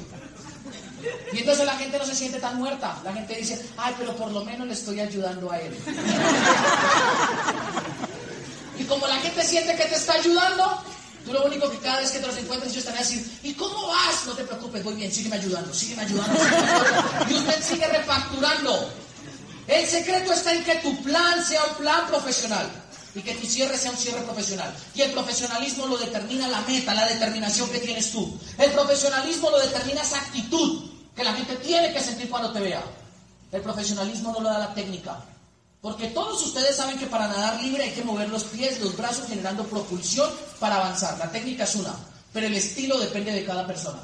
Y 1.33 1.39
entonces 1.39 1.65
la 1.65 1.77
gente 1.77 1.99
no 1.99 2.05
se 2.05 2.15
siente 2.15 2.39
tan 2.39 2.57
muerta. 2.57 3.01
La 3.05 3.13
gente 3.13 3.35
dice, 3.35 3.65
ay, 3.77 3.95
pero 3.99 4.17
por 4.17 4.31
lo 4.33 4.45
menos 4.45 4.67
le 4.67 4.75
estoy 4.75 5.01
ayudando 5.01 5.51
a 5.51 5.59
él. 5.61 5.77
Y 8.79 8.85
como 8.85 9.07
la 9.07 9.17
gente 9.17 9.43
siente 9.43 9.75
que 9.75 9.85
te 9.85 9.95
está 9.97 10.15
ayudando, 10.15 10.83
tú 11.25 11.33
lo 11.33 11.45
único 11.45 11.71
que 11.71 11.79
cada 11.79 12.01
vez 12.01 12.11
que 12.11 12.19
te 12.19 12.27
los 12.27 12.37
encuentres 12.37 12.73
ellos 12.73 12.85
están 12.85 12.97
a 12.97 13.01
decir, 13.01 13.39
¿y 13.43 13.55
cómo 13.55 13.89
vas? 13.89 14.27
No 14.27 14.33
te 14.33 14.45
preocupes, 14.45 14.85
voy 14.85 14.95
bien, 14.95 15.11
sígueme 15.11 15.37
ayudando, 15.37 15.73
sígueme 15.73 16.03
ayudando, 16.03 16.39
sígueme 16.39 16.63
ayudando. 16.63 17.31
Y 17.31 17.35
usted 17.35 17.63
sigue 17.63 17.87
refacturando. 17.87 18.91
El 19.67 19.87
secreto 19.87 20.33
está 20.33 20.53
en 20.53 20.63
que 20.63 20.75
tu 20.77 21.03
plan 21.03 21.45
sea 21.45 21.65
un 21.65 21.75
plan 21.77 22.07
profesional 22.07 22.71
y 23.17 23.23
que 23.23 23.35
tu 23.35 23.47
cierre 23.47 23.79
sea 23.79 23.91
un 23.91 23.97
cierre 23.97 24.21
profesional. 24.21 24.73
Y 24.95 25.01
el 25.01 25.13
profesionalismo 25.13 25.87
lo 25.87 25.97
determina 25.97 26.47
la 26.49 26.61
meta, 26.61 26.93
la 26.93 27.09
determinación 27.09 27.71
que 27.71 27.79
tienes 27.79 28.13
tú. 28.13 28.39
El 28.59 28.71
profesionalismo 28.73 29.49
lo 29.51 29.59
determina 29.59 30.03
esa 30.03 30.19
actitud 30.19 30.91
que 31.17 31.25
la 31.25 31.33
gente 31.33 31.57
tiene 31.57 31.95
que 31.95 32.01
sentir 32.01 32.29
cuando 32.29 32.53
te 32.53 32.61
vea. 32.61 32.85
El 33.51 33.63
profesionalismo 33.63 34.33
no 34.33 34.41
lo 34.41 34.51
da 34.51 34.59
la 34.59 34.75
técnica. 34.75 35.25
Porque 35.81 36.09
todos 36.09 36.45
ustedes 36.45 36.77
saben 36.77 36.99
que 36.99 37.07
para 37.07 37.27
nadar 37.27 37.63
libre 37.63 37.85
hay 37.85 37.93
que 37.93 38.05
mover 38.05 38.29
los 38.29 38.45
pies, 38.45 38.81
los 38.83 38.95
brazos, 38.95 39.29
generando 39.29 39.65
propulsión 39.65 40.31
para 40.61 40.77
avanzar. 40.77 41.17
La 41.17 41.31
técnica 41.31 41.65
es 41.65 41.75
una, 41.75 41.95
pero 42.35 42.47
el 42.47 42.55
estilo 42.55 42.99
depende 42.99 43.33
de 43.33 43.47
cada 43.47 43.67
persona. 43.67 44.01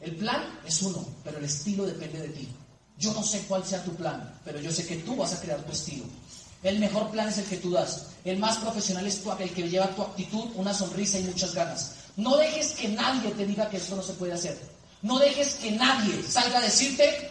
El 0.00 0.14
plan 0.14 0.60
es 0.64 0.80
uno, 0.82 1.04
pero 1.24 1.38
el 1.38 1.46
estilo 1.46 1.84
depende 1.84 2.20
de 2.20 2.28
ti. 2.28 2.48
Yo 2.96 3.12
no 3.12 3.24
sé 3.24 3.40
cuál 3.48 3.64
sea 3.64 3.82
tu 3.82 3.94
plan, 3.96 4.38
pero 4.44 4.60
yo 4.60 4.70
sé 4.70 4.86
que 4.86 4.96
tú 4.96 5.16
vas 5.16 5.32
a 5.32 5.40
crear 5.40 5.60
tu 5.62 5.72
estilo. 5.72 6.04
El 6.62 6.78
mejor 6.78 7.10
plan 7.10 7.28
es 7.28 7.38
el 7.38 7.46
que 7.46 7.56
tú 7.56 7.70
das. 7.70 8.06
El 8.24 8.38
más 8.38 8.58
profesional 8.58 9.06
es 9.06 9.22
tú, 9.22 9.32
el 9.38 9.50
que 9.50 9.68
lleva 9.68 9.94
tu 9.94 10.02
actitud, 10.02 10.50
una 10.54 10.74
sonrisa 10.74 11.18
y 11.18 11.24
muchas 11.24 11.54
ganas. 11.54 11.94
No 12.16 12.36
dejes 12.36 12.72
que 12.72 12.88
nadie 12.88 13.30
te 13.30 13.46
diga 13.46 13.70
que 13.70 13.78
eso 13.78 13.96
no 13.96 14.02
se 14.02 14.12
puede 14.14 14.34
hacer. 14.34 14.58
No 15.02 15.18
dejes 15.18 15.54
que 15.54 15.70
nadie 15.70 16.22
salga 16.22 16.58
a 16.58 16.62
decirte 16.62 17.30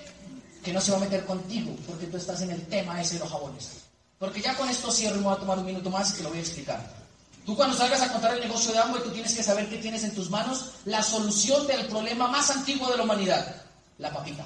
que 0.64 0.74
no 0.74 0.82
se 0.82 0.92
va 0.92 0.98
a 0.98 1.02
meter 1.02 1.26
contigo, 1.26 1.76
porque 1.86 2.08
tú 2.08 2.18
estás 2.18 2.42
en 2.42 2.52
el 2.52 2.66
tema 2.68 3.00
ese 3.00 3.16
de 3.16 3.20
los 3.20 3.30
jabones. 3.30 3.70
Porque 4.18 4.42
ya 4.42 4.58
con 4.58 4.68
esto 4.68 4.92
cierro 4.92 5.16
y 5.16 5.20
me 5.20 5.26
voy 5.26 5.36
a 5.36 5.40
tomar 5.40 5.60
un 5.60 5.66
minuto 5.66 5.90
más 5.90 6.12
y 6.12 6.18
te 6.18 6.24
lo 6.24 6.30
voy 6.30 6.40
a 6.40 6.42
explicar. 6.42 7.00
Tú 7.46 7.56
cuando 7.56 7.78
salgas 7.78 8.02
a 8.02 8.12
contar 8.12 8.34
el 8.34 8.42
negocio 8.42 8.72
de 8.74 8.80
Amway, 8.80 9.04
tú 9.04 9.12
tienes 9.12 9.34
que 9.34 9.44
saber 9.44 9.70
que 9.70 9.78
tienes 9.78 10.04
en 10.04 10.14
tus 10.14 10.30
manos 10.30 10.72
la 10.86 11.02
solución 11.02 11.66
del 11.68 11.86
problema 11.88 12.28
más 12.28 12.50
antiguo 12.50 12.90
de 12.90 12.98
la 12.98 13.04
humanidad, 13.04 13.56
la 13.98 14.12
papita. 14.12 14.46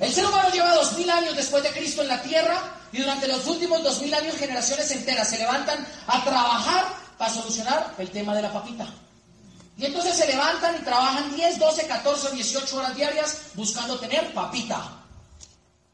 El 0.00 0.12
ser 0.12 0.26
humano 0.26 0.48
lleva 0.50 0.74
dos 0.74 0.92
mil 0.96 1.10
años 1.10 1.34
después 1.34 1.62
de 1.62 1.72
Cristo 1.72 2.02
en 2.02 2.08
la 2.08 2.22
tierra 2.22 2.62
y 2.92 2.98
durante 2.98 3.26
los 3.26 3.44
últimos 3.46 3.82
dos 3.82 4.00
mil 4.00 4.14
años 4.14 4.36
generaciones 4.36 4.90
enteras 4.92 5.28
se 5.28 5.38
levantan 5.38 5.86
a 6.06 6.22
trabajar 6.24 6.86
para 7.18 7.32
solucionar 7.32 7.94
el 7.98 8.10
tema 8.10 8.34
de 8.34 8.42
la 8.42 8.52
papita. 8.52 8.86
Y 9.76 9.86
entonces 9.86 10.16
se 10.16 10.26
levantan 10.26 10.76
y 10.76 10.84
trabajan 10.84 11.34
10, 11.34 11.58
12, 11.58 11.86
14, 11.86 12.30
18 12.30 12.76
horas 12.76 12.96
diarias 12.96 13.38
buscando 13.54 13.98
tener 13.98 14.32
papita. 14.32 14.82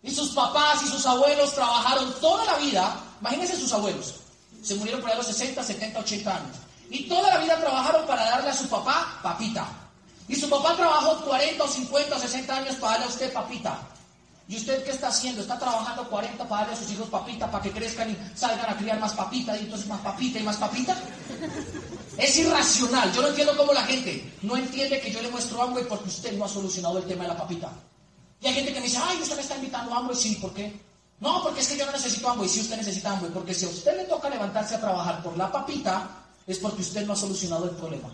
Y 0.03 0.15
sus 0.15 0.31
papás 0.31 0.83
y 0.83 0.89
sus 0.89 1.05
abuelos 1.07 1.55
trabajaron 1.55 2.15
toda 2.21 2.45
la 2.45 2.57
vida, 2.57 2.97
imagínense 3.21 3.59
sus 3.59 3.73
abuelos, 3.73 4.17
se 4.63 4.75
murieron 4.75 5.01
por 5.01 5.11
ahí 5.11 5.15
a 5.15 5.19
los 5.19 5.27
60, 5.27 5.63
70, 5.63 5.99
80 5.99 6.37
años. 6.37 6.57
Y 6.91 7.09
toda 7.09 7.35
la 7.35 7.39
vida 7.39 7.59
trabajaron 7.59 8.07
para 8.07 8.25
darle 8.25 8.51
a 8.51 8.55
su 8.55 8.69
papá 8.69 9.19
papita. 9.23 9.67
Y 10.29 10.37
su 10.37 10.49
papá 10.49 10.77
trabajó 10.77 11.25
40 11.25 11.65
o 11.65 11.69
50 11.69 12.17
o 12.17 12.19
60 12.19 12.55
años 12.55 12.77
para 12.77 12.93
darle 12.93 13.07
a 13.07 13.09
usted 13.09 13.33
papita. 13.33 13.79
¿Y 14.47 14.57
usted 14.57 14.85
qué 14.85 14.91
está 14.91 15.09
haciendo? 15.09 15.41
¿Está 15.41 15.59
trabajando 15.59 16.09
40 16.09 16.47
para 16.47 16.63
darle 16.63 16.77
a 16.77 16.79
sus 16.79 16.91
hijos 16.91 17.09
papita 17.09 17.51
para 17.51 17.63
que 17.63 17.71
crezcan 17.71 18.11
y 18.11 18.37
salgan 18.37 18.71
a 18.71 18.77
criar 18.77 19.01
más 19.01 19.15
papita 19.15 19.57
y 19.57 19.61
entonces 19.61 19.89
más 19.89 20.01
papita 20.01 20.39
y 20.39 20.43
más 20.43 20.57
papita? 20.57 20.97
Es 22.19 22.37
irracional. 22.37 23.13
Yo 23.13 23.23
no 23.23 23.29
entiendo 23.29 23.57
cómo 23.57 23.73
la 23.73 23.83
gente 23.85 24.33
no 24.43 24.57
entiende 24.57 25.01
que 25.01 25.11
yo 25.11 25.23
le 25.23 25.31
muestro 25.31 25.63
hambre 25.63 25.85
porque 25.85 26.09
usted 26.09 26.37
no 26.37 26.45
ha 26.45 26.49
solucionado 26.49 26.99
el 26.99 27.05
tema 27.05 27.25
de 27.25 27.29
la 27.29 27.37
papita. 27.37 27.73
Y 28.41 28.47
hay 28.47 28.55
gente 28.55 28.73
que 28.75 28.81
me 28.81 28.87
dice, 28.87 28.99
ay, 29.03 29.21
usted 29.23 29.37
me 29.37 29.43
está 29.43 29.57
invitando 29.57 29.95
hambre. 29.95 30.15
Sí, 30.15 30.37
¿por 30.37 30.53
qué? 30.53 30.79
No, 31.21 31.43
porque 31.43 31.61
es 31.61 31.69
que 31.69 31.79
yo 31.79 31.87
no 31.87 31.93
necesito 31.93 32.29
hambre. 32.29 32.47
Y 32.47 32.51
si 32.51 32.61
usted 32.61 32.77
necesita 32.77 33.13
hambre, 33.13 33.31
porque 33.33 33.55
si 33.55 33.65
a 33.65 33.69
usted 33.69 33.97
le 33.97 34.05
toca 34.05 34.29
levantarse 34.29 34.75
a 34.75 34.81
trabajar 34.81 35.23
por 35.23 35.37
la 35.37 35.51
papita, 35.51 36.09
es 36.47 36.59
porque 36.59 36.83
usted 36.83 37.07
no 37.07 37.15
ha 37.15 37.17
solucionado 37.17 37.65
el 37.65 37.77
problema. 37.77 38.11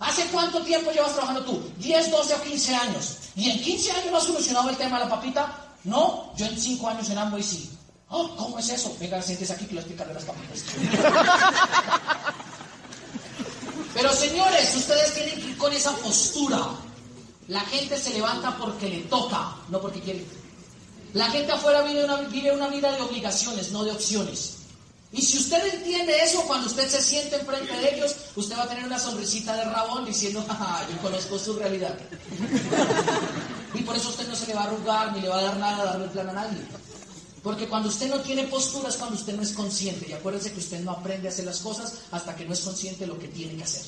¿Hace 0.00 0.26
cuánto 0.28 0.62
tiempo 0.62 0.90
llevas 0.90 1.12
trabajando 1.12 1.44
tú? 1.44 1.62
¿10, 1.78 2.10
12 2.10 2.34
o 2.34 2.42
15 2.42 2.74
años? 2.74 3.16
¿Y 3.36 3.50
en 3.50 3.62
15 3.62 3.92
años 3.92 4.10
no 4.10 4.16
has 4.16 4.24
solucionado 4.24 4.70
el 4.70 4.76
tema 4.76 4.98
de 4.98 5.04
la 5.04 5.10
papita? 5.10 5.74
No, 5.84 6.32
yo 6.36 6.46
en 6.46 6.58
5 6.58 6.88
años 6.88 7.10
en 7.10 7.18
Amway 7.18 7.42
sí. 7.42 7.70
Oh, 8.08 8.34
¿Cómo 8.36 8.58
es 8.58 8.68
eso? 8.70 8.96
Venga, 8.98 9.20
siéntese 9.22 9.52
aquí 9.52 9.66
que 9.66 9.74
lo 9.74 9.80
explicaré 9.80 10.14
las 10.14 10.24
papitas. 10.24 10.64
Pero 13.94 14.12
señores, 14.12 14.74
ustedes 14.74 15.14
tienen 15.14 15.34
que 15.34 15.50
ir 15.50 15.58
con 15.58 15.72
esa 15.72 15.92
postura. 15.96 16.58
La 17.48 17.60
gente 17.60 17.98
se 17.98 18.14
levanta 18.14 18.56
porque 18.56 18.88
le 18.88 19.00
toca, 19.02 19.54
no 19.68 19.80
porque 19.80 20.00
quiere. 20.00 20.24
La 21.12 21.26
gente 21.30 21.52
afuera 21.52 21.82
vive 21.82 22.04
una, 22.04 22.16
vive 22.16 22.52
una 22.52 22.68
vida 22.68 22.90
de 22.92 23.02
obligaciones, 23.02 23.70
no 23.70 23.84
de 23.84 23.92
opciones. 23.92 24.59
Y 25.12 25.22
si 25.22 25.38
usted 25.38 25.74
entiende 25.74 26.22
eso, 26.22 26.42
cuando 26.42 26.68
usted 26.68 26.88
se 26.88 27.02
siente 27.02 27.36
enfrente 27.36 27.72
de 27.72 27.96
ellos, 27.96 28.14
usted 28.36 28.56
va 28.56 28.62
a 28.62 28.68
tener 28.68 28.84
una 28.84 28.98
sonrisita 28.98 29.56
de 29.56 29.64
rabón 29.64 30.04
diciendo, 30.04 30.44
jaja, 30.46 30.86
yo 30.88 30.98
conozco 31.02 31.38
su 31.38 31.54
realidad. 31.54 31.98
y 33.74 33.82
por 33.82 33.96
eso 33.96 34.10
usted 34.10 34.28
no 34.28 34.36
se 34.36 34.46
le 34.46 34.54
va 34.54 34.62
a 34.62 34.64
arrugar 34.64 35.12
ni 35.12 35.20
le 35.20 35.28
va 35.28 35.38
a 35.38 35.42
dar 35.42 35.56
nada, 35.56 35.84
darle 35.84 36.04
el 36.04 36.10
plan 36.10 36.28
a 36.28 36.32
nadie. 36.32 36.58
Porque 37.42 37.66
cuando 37.66 37.88
usted 37.88 38.08
no 38.08 38.20
tiene 38.20 38.44
postura 38.44 38.88
es 38.88 38.96
cuando 38.96 39.16
usted 39.16 39.34
no 39.34 39.42
es 39.42 39.52
consciente. 39.52 40.06
Y 40.08 40.12
acuérdese 40.12 40.52
que 40.52 40.60
usted 40.60 40.80
no 40.80 40.92
aprende 40.92 41.26
a 41.26 41.32
hacer 41.32 41.46
las 41.46 41.58
cosas 41.58 41.94
hasta 42.12 42.36
que 42.36 42.44
no 42.44 42.52
es 42.52 42.60
consciente 42.60 43.00
de 43.00 43.06
lo 43.08 43.18
que 43.18 43.28
tiene 43.28 43.56
que 43.56 43.64
hacer. 43.64 43.82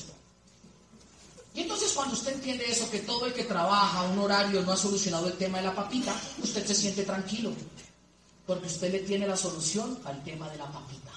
Y 1.55 1.61
entonces 1.61 1.91
cuando 1.91 2.15
usted 2.15 2.33
entiende 2.33 2.65
eso, 2.69 2.89
que 2.89 2.99
todo 2.99 3.27
el 3.27 3.33
que 3.33 3.43
trabaja 3.43 4.03
un 4.03 4.17
horario 4.17 4.61
no 4.63 4.71
ha 4.71 4.77
solucionado 4.77 5.27
el 5.27 5.33
tema 5.33 5.59
de 5.59 5.65
la 5.65 5.75
papita, 5.75 6.13
usted 6.41 6.65
se 6.65 6.73
siente 6.73 7.03
tranquilo. 7.03 7.51
Porque 8.45 8.67
usted 8.67 8.91
le 8.91 8.99
tiene 8.99 9.27
la 9.27 9.37
solución 9.37 9.99
al 10.05 10.23
tema 10.23 10.49
de 10.49 10.57
la 10.57 10.71
papita. 10.71 11.11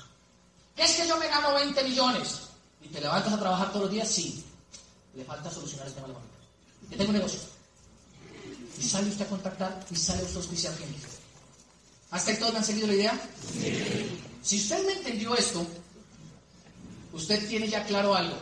¿Qué 0.77 0.85
es 0.85 0.93
que 0.93 1.09
yo 1.09 1.17
me 1.17 1.27
gano 1.29 1.55
20 1.55 1.83
millones? 1.85 2.41
¿Y 2.83 2.89
te 2.89 3.01
levantas 3.01 3.33
a 3.33 3.39
trabajar 3.39 3.69
todos 3.71 3.87
los 3.87 3.93
días? 3.93 4.09
Sí. 4.09 4.45
Le 5.15 5.25
falta 5.25 5.51
solucionar 5.51 5.87
el 5.89 5.95
tema 5.95 6.07
de 6.07 6.13
la 6.13 6.19
papita. 6.21 6.37
Que 6.91 6.97
tengo 6.97 7.11
un 7.11 7.17
negocio. 7.17 7.41
Y 8.79 8.83
sale 8.83 9.09
usted 9.09 9.25
a 9.25 9.29
contactar 9.29 9.87
y 9.91 9.97
sale 9.97 10.23
usted 10.23 10.37
a 10.37 10.39
auspiciar 10.39 10.77
gente. 10.77 11.07
¿Hasta 12.11 12.31
ahí 12.31 12.37
todos 12.37 12.53
me 12.53 12.59
han 12.59 12.65
seguido 12.65 12.87
la 12.87 12.95
idea? 12.95 13.31
Si 14.43 14.59
usted 14.59 14.87
me 14.87 14.93
entendió 14.93 15.35
esto, 15.35 15.67
usted 17.13 17.49
tiene 17.49 17.69
ya 17.69 17.85
claro 17.85 18.15
algo. 18.15 18.37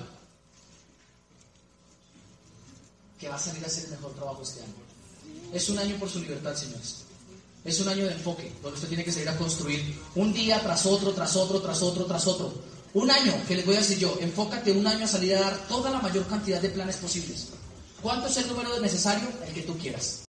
Que 3.19 3.29
va 3.29 3.37
a 3.37 3.39
salir 3.39 3.65
a 3.65 3.69
hacer 3.69 3.85
el 3.85 3.91
mejor 3.93 4.13
trabajo 4.15 4.43
este 4.43 4.61
año. 4.63 4.75
Es 5.53 5.69
un 5.71 5.79
año 5.79 5.97
por 5.97 6.11
su 6.11 6.21
libertad, 6.21 6.55
señores. 6.55 7.04
Es 7.65 7.81
un 7.81 7.89
año 7.89 8.05
de 8.05 8.13
enfoque, 8.13 8.53
donde 8.63 8.75
usted 8.75 8.89
tiene 8.89 9.05
que 9.05 9.11
salir 9.11 9.29
a 9.31 9.39
construir 9.39 9.99
un 10.17 10.35
día 10.35 10.61
tras 10.63 10.85
otro, 10.85 11.13
tras 11.13 11.35
otro, 11.35 11.63
tras 11.63 11.81
otro, 11.81 12.05
tras 12.05 12.27
otro. 12.27 12.53
Un 12.93 13.11
año, 13.11 13.33
que 13.49 13.57
les 13.57 13.65
voy 13.65 13.75
a 13.75 13.79
decir 13.79 13.99
yo, 13.99 14.17
enfócate 14.21 14.71
un 14.71 14.87
año 14.87 15.07
a 15.07 15.09
salir 15.09 15.35
a 15.35 15.41
dar 15.41 15.67
toda 15.67 15.91
la 15.91 16.01
mayor 16.01 16.27
cantidad 16.27 16.61
de 16.61 16.69
planes 16.69 16.97
posibles. 16.97 17.49
¿Cuánto 18.03 18.29
es 18.29 18.37
el 18.37 18.49
número 18.49 18.79
necesario? 18.81 19.27
El 19.47 19.55
que 19.55 19.63
tú 19.63 19.79
quieras. 19.79 20.21